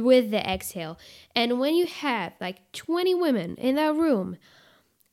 [0.03, 0.99] with the exhale.
[1.35, 4.37] And when you have like 20 women in that room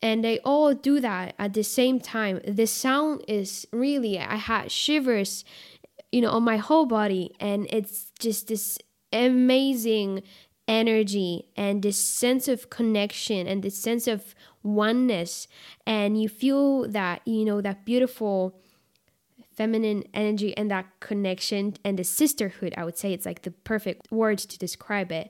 [0.03, 2.41] and they all do that at the same time.
[2.45, 5.43] The sound is really i had shivers
[6.11, 8.77] you know on my whole body and it's just this
[9.11, 10.21] amazing
[10.67, 14.33] energy and this sense of connection and this sense of
[14.63, 15.47] oneness.
[15.85, 18.59] And you feel that you know that beautiful
[19.55, 24.11] feminine energy and that connection and the sisterhood i would say it's like the perfect
[24.11, 25.29] word to describe it.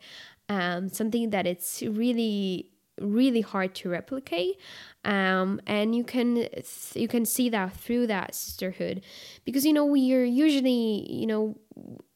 [0.50, 2.70] Um, something that it's really
[3.00, 4.58] really hard to replicate
[5.06, 6.48] um, and you can
[6.94, 9.04] you can see that through that sisterhood.
[9.44, 11.58] Because you know we are usually you know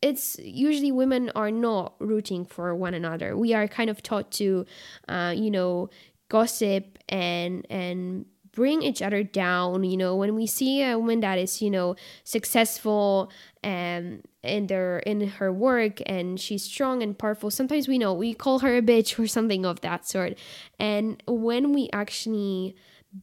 [0.02, 3.36] it's usually women are not rooting for one another.
[3.36, 4.66] We are kind of taught to
[5.10, 5.90] uh, you know
[6.30, 8.26] gossip and and
[8.58, 11.96] bring each other down you know when we see a woman that is you know
[12.24, 13.32] successful
[13.62, 18.34] and in their in her work and she's strong and powerful sometimes we know we
[18.34, 20.36] call her a bitch or something of that sort.
[20.80, 22.76] And when we actually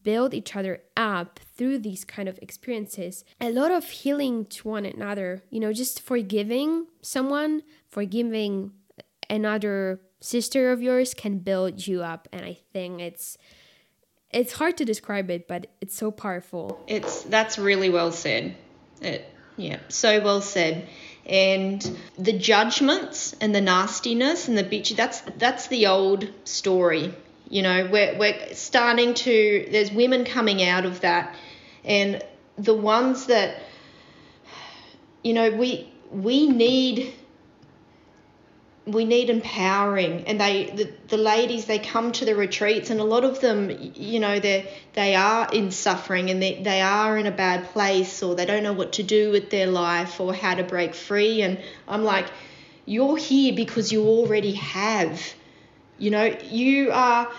[0.05, 4.87] build each other up through these kind of experiences a lot of healing to one
[4.87, 8.70] another you know just forgiving someone forgiving
[9.28, 12.28] another sister of yours can build you up.
[12.32, 13.37] And i think it's
[14.35, 16.82] it's hard to describe it, but it's so powerful.
[16.87, 18.57] It's that's really well said.
[19.01, 19.24] It,
[19.57, 20.89] yeah, so well said.
[21.24, 27.14] And the judgments and the nastiness and the bitch, that's that's the old story.
[27.49, 31.35] You know, we're, we're starting to, there's women coming out of that.
[31.85, 32.22] And
[32.57, 33.62] the ones that,
[35.22, 37.14] you know, we, we need
[38.87, 43.05] we need empowering and they the, the ladies they come to the retreats and a
[43.05, 47.26] lot of them you know they they are in suffering and they, they are in
[47.26, 50.55] a bad place or they don't know what to do with their life or how
[50.55, 51.59] to break free and
[51.89, 52.26] i'm like
[52.87, 55.35] you're here because you already have.
[55.99, 57.30] You know you are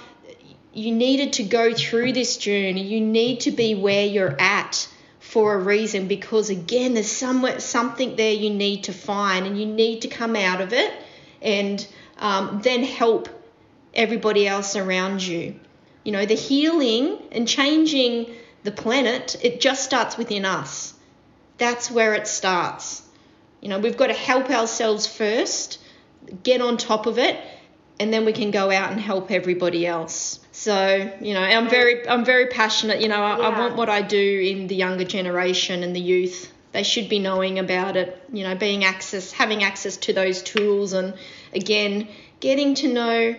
[0.74, 2.84] you needed to go through this journey.
[2.84, 4.88] You need to be where you're at
[5.20, 9.66] for a reason because again there's somewhere something there you need to find and you
[9.66, 10.93] need to come out of it
[11.41, 11.86] and
[12.17, 13.29] um, then help
[13.93, 15.59] everybody else around you.
[16.03, 18.33] You know, the healing and changing
[18.63, 20.93] the planet, it just starts within us.
[21.57, 23.01] That's where it starts.
[23.61, 25.79] You know, we've got to help ourselves first,
[26.43, 27.39] get on top of it,
[27.99, 30.39] and then we can go out and help everybody else.
[30.51, 33.47] So, you know, I'm very I'm very passionate, you know, I, yeah.
[33.47, 37.19] I want what I do in the younger generation and the youth they should be
[37.19, 41.13] knowing about it, you know, being access, having access to those tools, and
[41.53, 42.09] again,
[42.41, 43.36] getting to know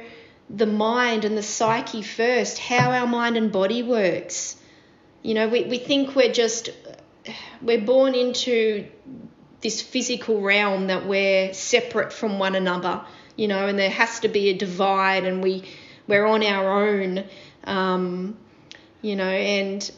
[0.49, 4.57] the mind and the psyche first, how our mind and body works.
[5.23, 6.71] You know, we, we think we're just,
[7.61, 8.87] we're born into
[9.61, 13.05] this physical realm that we're separate from one another,
[13.37, 15.63] you know, and there has to be a divide and we,
[16.07, 17.25] we're on our own,
[17.65, 18.39] um,
[19.03, 19.91] you know, and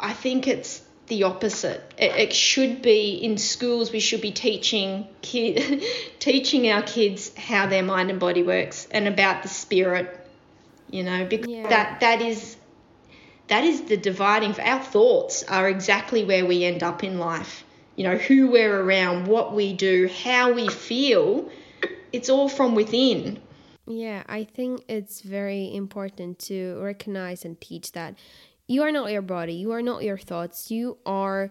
[0.00, 1.82] I think it's the opposite.
[1.98, 3.92] It, it, should be in schools.
[3.92, 5.82] We should be teaching kid,
[6.18, 10.20] teaching our kids how their mind and body works and about the spirit.
[10.90, 11.68] You know, because yeah.
[11.68, 12.56] that that is
[13.48, 14.58] that is the dividing.
[14.60, 17.64] Our thoughts are exactly where we end up in life.
[17.96, 21.48] You know, who we're around, what we do, how we feel.
[22.12, 23.40] It's all from within.
[23.86, 28.14] Yeah, I think it's very important to recognize and teach that
[28.66, 31.50] you are not your body, you are not your thoughts, you are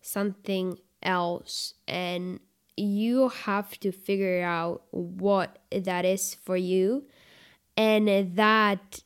[0.00, 1.74] something else.
[1.88, 2.40] And
[2.76, 7.04] you have to figure out what that is for you.
[7.76, 9.02] And that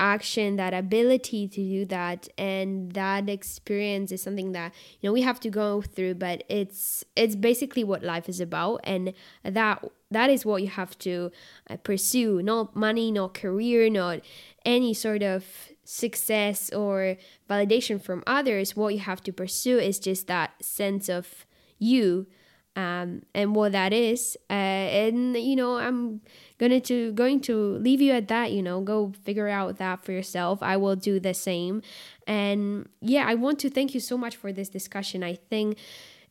[0.00, 5.22] action that ability to do that and that experience is something that you know we
[5.22, 10.30] have to go through but it's it's basically what life is about and that that
[10.30, 11.32] is what you have to
[11.68, 14.20] uh, pursue not money not career not
[14.64, 15.44] any sort of
[15.88, 17.16] success or
[17.48, 21.46] validation from others, what you have to pursue is just that sense of
[21.78, 22.26] you
[22.76, 24.36] um, and what that is.
[24.50, 26.20] Uh, and you know, I'm
[26.58, 28.52] gonna to going to leave you at that.
[28.52, 30.62] You know, go figure out that for yourself.
[30.62, 31.80] I will do the same.
[32.26, 35.22] And yeah, I want to thank you so much for this discussion.
[35.24, 35.78] I think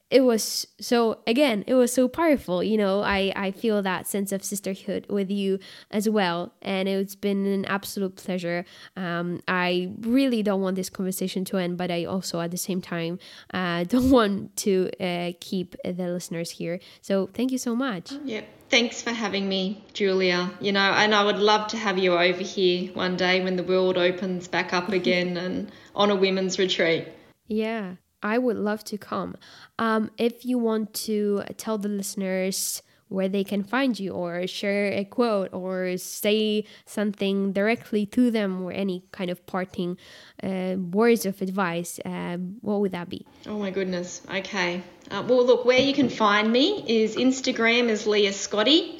[0.09, 4.31] it was so again it was so powerful you know i i feel that sense
[4.31, 5.59] of sisterhood with you
[5.91, 8.65] as well and it's been an absolute pleasure.
[8.95, 12.81] Um i really don't want this conversation to end but i also at the same
[12.81, 13.19] time
[13.53, 16.79] uh don't want to uh, keep the listeners here.
[17.01, 18.11] So thank you so much.
[18.23, 20.51] Yep thanks for having me julia.
[20.61, 23.63] You know and i would love to have you over here one day when the
[23.63, 27.07] world opens back up again and on a women's retreat.
[27.47, 29.35] Yeah I would love to come.
[29.79, 34.91] Um, if you want to tell the listeners where they can find you or share
[34.91, 39.97] a quote or say something directly to them or any kind of parting
[40.43, 43.25] uh, words of advice, uh, what would that be?
[43.45, 44.21] Oh my goodness.
[44.29, 44.81] Okay.
[45.09, 48.99] Uh, well, look, where you can find me is Instagram is Leah Scotty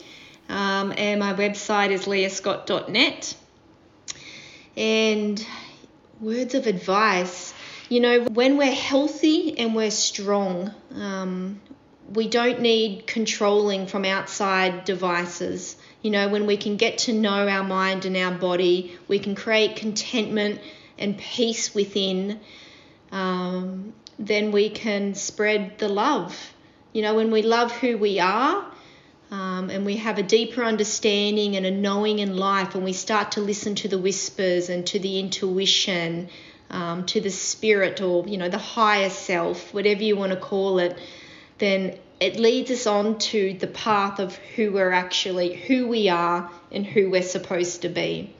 [0.50, 3.36] um, and my website is leahscott.net.
[4.78, 5.46] And
[6.22, 7.47] words of advice
[7.90, 11.62] you know, when we're healthy and we're strong, um,
[12.14, 15.76] we don't need controlling from outside devices.
[16.02, 19.36] You know, when we can get to know our mind and our body, we can
[19.36, 20.62] create contentment
[20.98, 22.40] and peace within,
[23.12, 26.54] um, then we can spread the love.
[26.94, 28.66] You know, when we love who we are
[29.32, 33.34] um, and we have a deeper understanding and a knowing in life, and we start
[33.34, 36.30] to listen to the whispers and to the intuition
[36.70, 40.80] um, to the spirit or you know the higher self, whatever you want to call
[40.80, 40.98] it,
[41.58, 46.50] then it leads us on to the path of who we're actually, who we are,
[46.72, 48.34] and who we're supposed to be.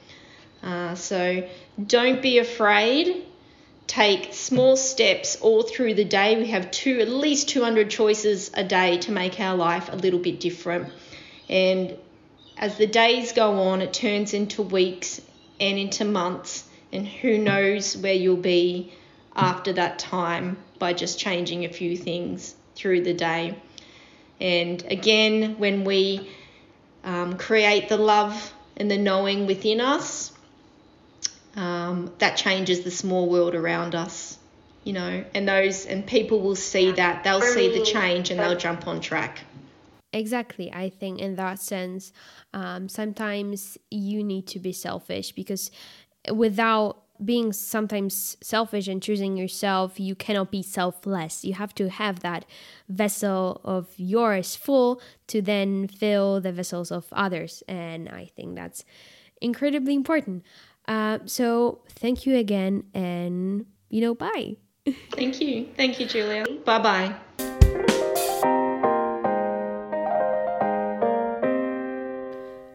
[0.62, 1.48] Uh, so
[1.84, 3.24] don't be afraid.
[3.86, 6.36] Take small steps all through the day.
[6.36, 10.18] We have two, at least 200 choices a day to make our life a little
[10.18, 10.92] bit different.
[11.48, 11.96] And
[12.58, 15.22] as the days go on, it turns into weeks
[15.60, 18.92] and into months and who knows where you'll be
[19.34, 23.56] after that time by just changing a few things through the day.
[24.40, 26.30] And again, when we
[27.04, 30.32] um, create the love and the knowing within us,
[31.56, 34.38] um, that changes the small world around us,
[34.84, 38.56] you know, and those and people will see that they'll see the change and they'll
[38.56, 39.40] jump on track.
[40.12, 40.72] Exactly.
[40.72, 42.12] I think in that sense,
[42.54, 45.70] um, sometimes you need to be selfish because
[46.34, 51.44] without being sometimes selfish and choosing yourself, you cannot be selfless.
[51.44, 52.44] You have to have that
[52.88, 57.62] vessel of yours full to then fill the vessels of others.
[57.66, 58.84] And I think that's
[59.40, 60.44] incredibly important.
[60.86, 64.56] Uh, so thank you again, and you know, bye.
[65.12, 65.68] Thank you.
[65.76, 66.46] Thank you, Julia.
[66.64, 67.14] Bye bye.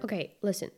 [0.04, 0.70] Okay, listen,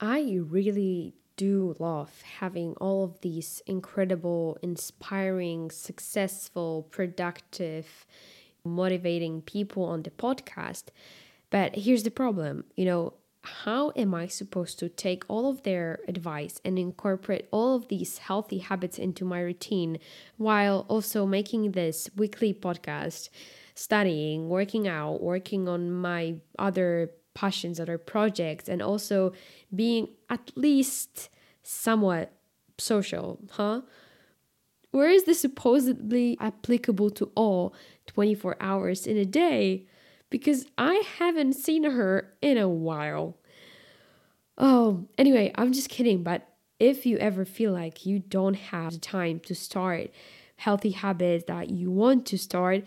[0.00, 8.06] I really do love having all of these incredible, inspiring, successful, productive,
[8.64, 10.84] motivating people on the podcast.
[11.50, 13.14] But here's the problem you know,
[13.44, 18.18] how am I supposed to take all of their advice and incorporate all of these
[18.18, 19.98] healthy habits into my routine
[20.36, 23.28] while also making this weekly podcast,
[23.74, 29.32] studying, working out, working on my other passions, other projects, and also
[29.74, 31.28] being at least
[31.62, 32.32] somewhat
[32.78, 33.82] social, huh?
[34.90, 37.74] Where is this supposedly applicable to all
[38.06, 39.86] 24 hours in a day?
[40.34, 43.38] because I haven't seen her in a while.
[44.58, 46.48] Oh, anyway, I'm just kidding, but
[46.80, 50.10] if you ever feel like you don't have the time to start
[50.56, 52.82] healthy habits that you want to start,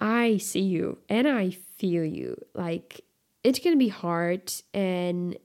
[0.00, 2.36] I see you and I feel you.
[2.54, 3.02] Like
[3.46, 5.38] it's gonna be hard and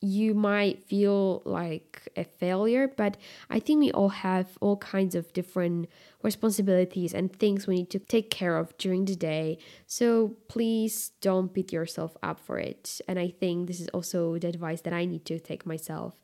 [0.00, 3.16] you might feel like a failure, but
[3.48, 5.88] I think we all have all kinds of different
[6.22, 9.58] responsibilities and things we need to take care of during the day.
[9.86, 13.00] So please don't beat yourself up for it.
[13.08, 16.20] And I think this is also the advice that I need to take myself.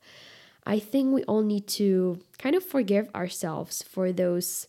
[0.66, 4.66] I think we all need to kind of forgive ourselves for those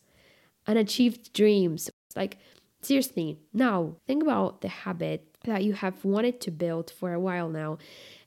[0.67, 1.89] unachieved dreams.
[2.15, 2.37] Like,
[2.81, 7.49] seriously, now think about the habit that you have wanted to build for a while
[7.49, 7.77] now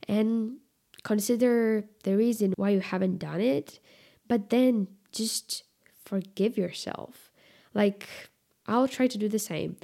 [0.08, 0.58] and
[1.02, 3.80] consider the reason why you haven't done it,
[4.28, 5.64] but then just
[6.04, 7.30] forgive yourself.
[7.74, 8.08] Like,
[8.66, 9.76] I'll try to do the same.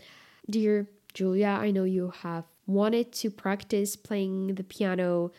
[0.49, 5.31] Dear Julia, I know you have wanted to practice playing the piano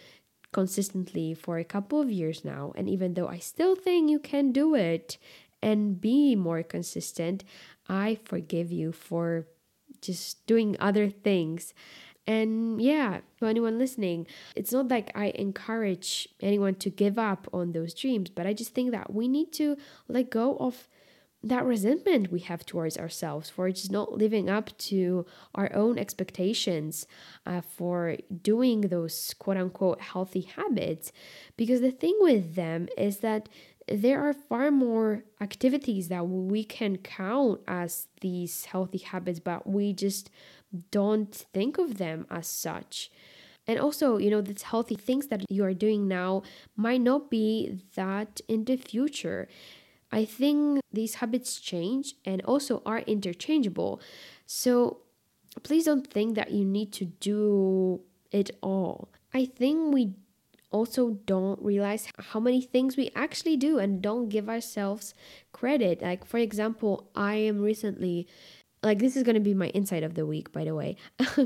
[0.51, 4.51] consistently for a couple of years now, and even though I still think you can
[4.51, 5.17] do it
[5.61, 7.43] and be more consistent,
[7.89, 9.47] I forgive you for
[10.03, 11.73] just doing other things
[12.25, 17.73] and yeah, to anyone listening, it's not like I encourage anyone to give up on
[17.73, 19.75] those dreams, but I just think that we need to
[20.07, 20.87] let go of
[21.45, 27.05] that resentment we have towards ourselves for just not living up to our own expectations
[27.45, 31.11] uh, for doing those quote unquote healthy habits.
[31.57, 33.49] Because the thing with them is that
[33.87, 39.93] there are far more activities that we can count as these healthy habits, but we
[39.93, 40.29] just
[40.91, 43.11] don't think of them as such.
[43.67, 46.43] And also, you know, these healthy things that you are doing now
[46.75, 49.47] might not be that in the future.
[50.11, 54.01] I think these habits change and also are interchangeable.
[54.45, 54.99] So
[55.63, 59.09] please don't think that you need to do it all.
[59.33, 60.13] I think we
[60.73, 65.13] also don't realize how many things we actually do and don't give ourselves
[65.53, 66.01] credit.
[66.01, 68.27] Like, for example, I am recently
[68.81, 70.97] like this is going to be my insight of the week by the way.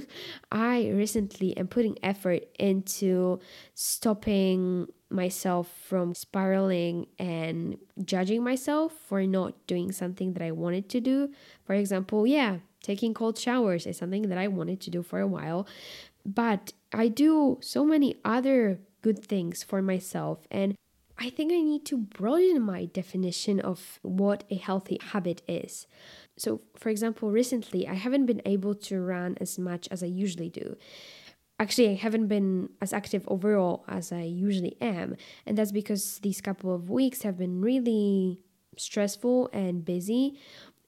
[0.52, 3.40] I recently am putting effort into
[3.76, 11.00] stopping myself from spiraling and judging myself for not doing something that i wanted to
[11.00, 11.30] do.
[11.66, 15.28] For example yeah taking cold showers is something that i wanted to do for a
[15.28, 15.68] while.
[16.26, 20.76] But i do so many other good things for myself and
[21.20, 25.88] I think I need to broaden my definition of what a healthy habit is.
[26.38, 30.50] So, for example, recently I haven't been able to run as much as I usually
[30.50, 30.78] do.
[31.60, 35.16] Actually, I haven't been as active overall as I usually am,
[35.48, 38.40] and that's because these couple of weeks have been really
[38.78, 40.38] stressful and busy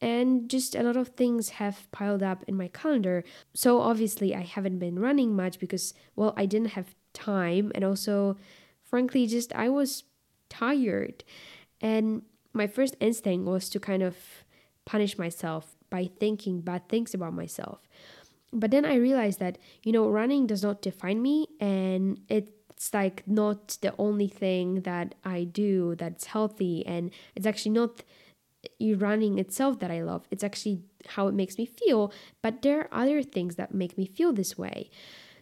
[0.01, 3.23] and just a lot of things have piled up in my calendar.
[3.53, 8.37] So obviously I haven't been running much because well, I didn't have time and also
[8.83, 10.03] frankly just I was
[10.49, 11.23] tired.
[11.81, 12.23] And
[12.53, 14.17] my first instinct was to kind of
[14.85, 17.87] punish myself by thinking bad things about myself.
[18.51, 23.23] But then I realized that, you know, running does not define me and it's like
[23.27, 28.03] not the only thing that I do that's healthy and it's actually not
[28.81, 30.27] running itself that I love.
[30.31, 32.11] It's actually how it makes me feel,
[32.41, 34.89] but there are other things that make me feel this way.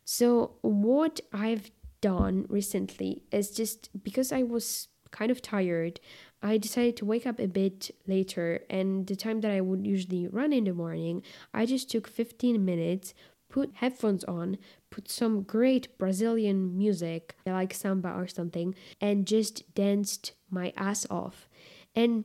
[0.09, 1.69] So, what I've
[1.99, 5.99] done recently is just because I was kind of tired,
[6.41, 8.61] I decided to wake up a bit later.
[8.69, 11.23] And the time that I would usually run in the morning,
[11.53, 13.13] I just took 15 minutes,
[13.49, 14.59] put headphones on,
[14.91, 21.49] put some great Brazilian music, like samba or something, and just danced my ass off.
[21.93, 22.23] And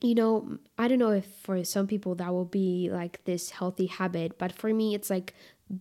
[0.00, 3.86] you know, I don't know if for some people that will be like this healthy
[3.86, 5.34] habit, but for me, it's like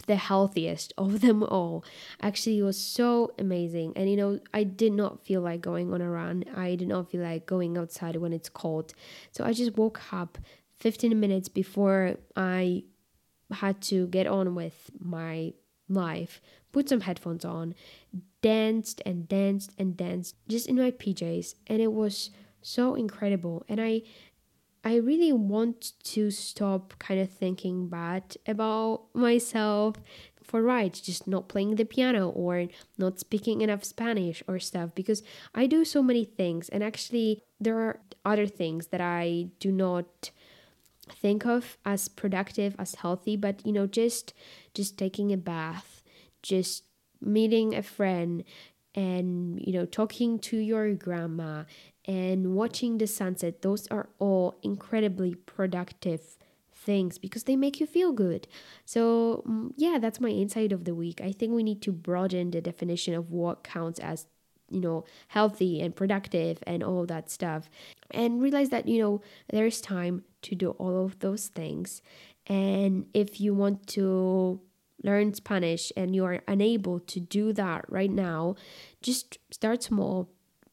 [0.07, 1.83] the healthiest of them all.
[2.21, 3.93] Actually, it was so amazing.
[3.95, 7.09] And you know, I did not feel like going on a run, I did not
[7.09, 8.93] feel like going outside when it's cold.
[9.31, 10.37] So I just woke up
[10.79, 12.83] 15 minutes before I
[13.51, 15.53] had to get on with my
[15.89, 16.41] life,
[16.71, 17.73] put some headphones on,
[18.41, 22.29] danced and danced and danced just in my PJs, and it was
[22.61, 23.65] so incredible.
[23.69, 24.01] And I
[24.83, 29.95] I really want to stop kind of thinking bad about myself
[30.47, 32.67] for right just not playing the piano or
[32.97, 35.21] not speaking enough Spanish or stuff because
[35.53, 40.31] I do so many things and actually there are other things that I do not
[41.09, 44.33] think of as productive as healthy but you know just
[44.73, 46.01] just taking a bath
[46.41, 46.83] just
[47.19, 48.43] meeting a friend
[48.95, 51.63] and you know talking to your grandma
[52.07, 56.37] and watching the sunset those are all incredibly productive
[56.73, 58.47] things because they make you feel good.
[58.85, 61.21] So mm, yeah that's my insight of the week.
[61.21, 64.25] I think we need to broaden the definition of what counts as
[64.69, 67.69] you know healthy and productive and all that stuff.
[68.11, 72.01] And realize that you know there's time to do all of those things.
[72.47, 74.61] And if you want to
[75.03, 78.55] learn Spanish and you are unable to do that right now,
[79.01, 80.29] just start small.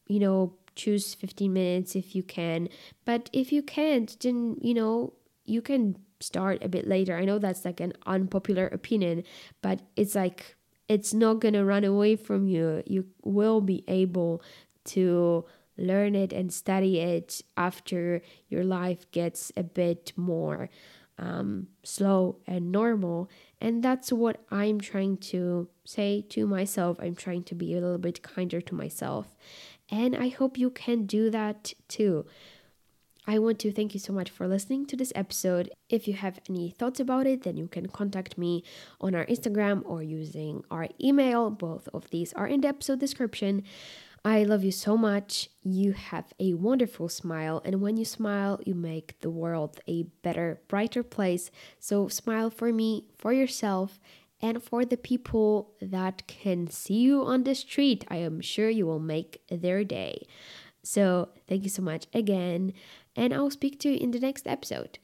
[0.06, 2.68] You know, choose 15 minutes if you can.
[3.05, 5.14] But if you can't, then, you know,
[5.44, 7.16] you can start a bit later.
[7.16, 9.24] I know that's like an unpopular opinion,
[9.62, 10.56] but it's like
[10.88, 12.82] it's not going to run away from you.
[12.86, 14.42] You will be able
[14.86, 15.44] to
[15.76, 20.70] learn it and study it after your life gets a bit more
[21.18, 23.30] um, slow and normal.
[23.60, 26.98] And that's what I'm trying to say to myself.
[27.01, 29.36] I'm trying to be a little bit kinder to myself.
[29.90, 32.27] And I hope you can do that too.
[33.27, 35.70] I want to thank you so much for listening to this episode.
[35.89, 38.65] If you have any thoughts about it, then you can contact me
[39.01, 41.48] on our Instagram or using our email.
[41.48, 43.62] Both of these are in the episode description.
[44.27, 45.51] I love you so much.
[45.62, 50.61] You have a wonderful smile, and when you smile, you make the world a better,
[50.66, 51.51] brighter place.
[51.78, 54.01] So, smile for me, for yourself,
[54.40, 58.05] and for the people that can see you on the street.
[58.09, 60.27] I am sure you will make their day.
[60.82, 62.74] So, thank you so much again,
[63.16, 64.98] and I'll speak to you in the next episode.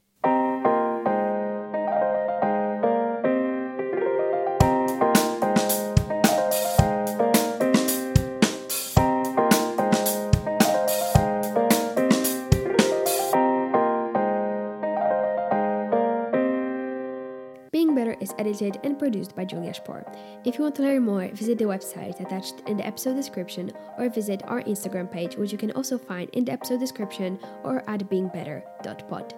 [18.61, 20.05] Edited and produced by Julia Spohr.
[20.45, 24.09] If you want to learn more, visit the website attached in the episode description or
[24.09, 28.01] visit our Instagram page, which you can also find in the episode description or at
[28.09, 29.33] beingbetter.pod.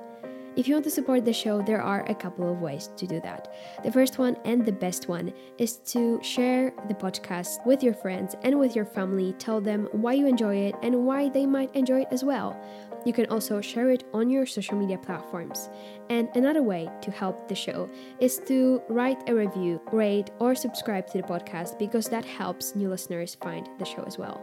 [0.56, 3.20] If you want to support the show, there are a couple of ways to do
[3.22, 3.52] that.
[3.84, 8.36] The first one and the best one is to share the podcast with your friends
[8.44, 9.34] and with your family.
[9.40, 12.56] Tell them why you enjoy it and why they might enjoy it as well.
[13.06, 15.70] You can also share it on your social media platforms.
[16.10, 17.90] And another way to help the show
[18.20, 22.90] is to write a review, rate, or subscribe to the podcast because that helps new
[22.90, 24.42] listeners find the show as well.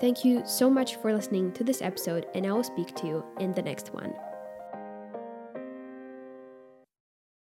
[0.00, 3.24] Thank you so much for listening to this episode, and I will speak to you
[3.38, 4.14] in the next one.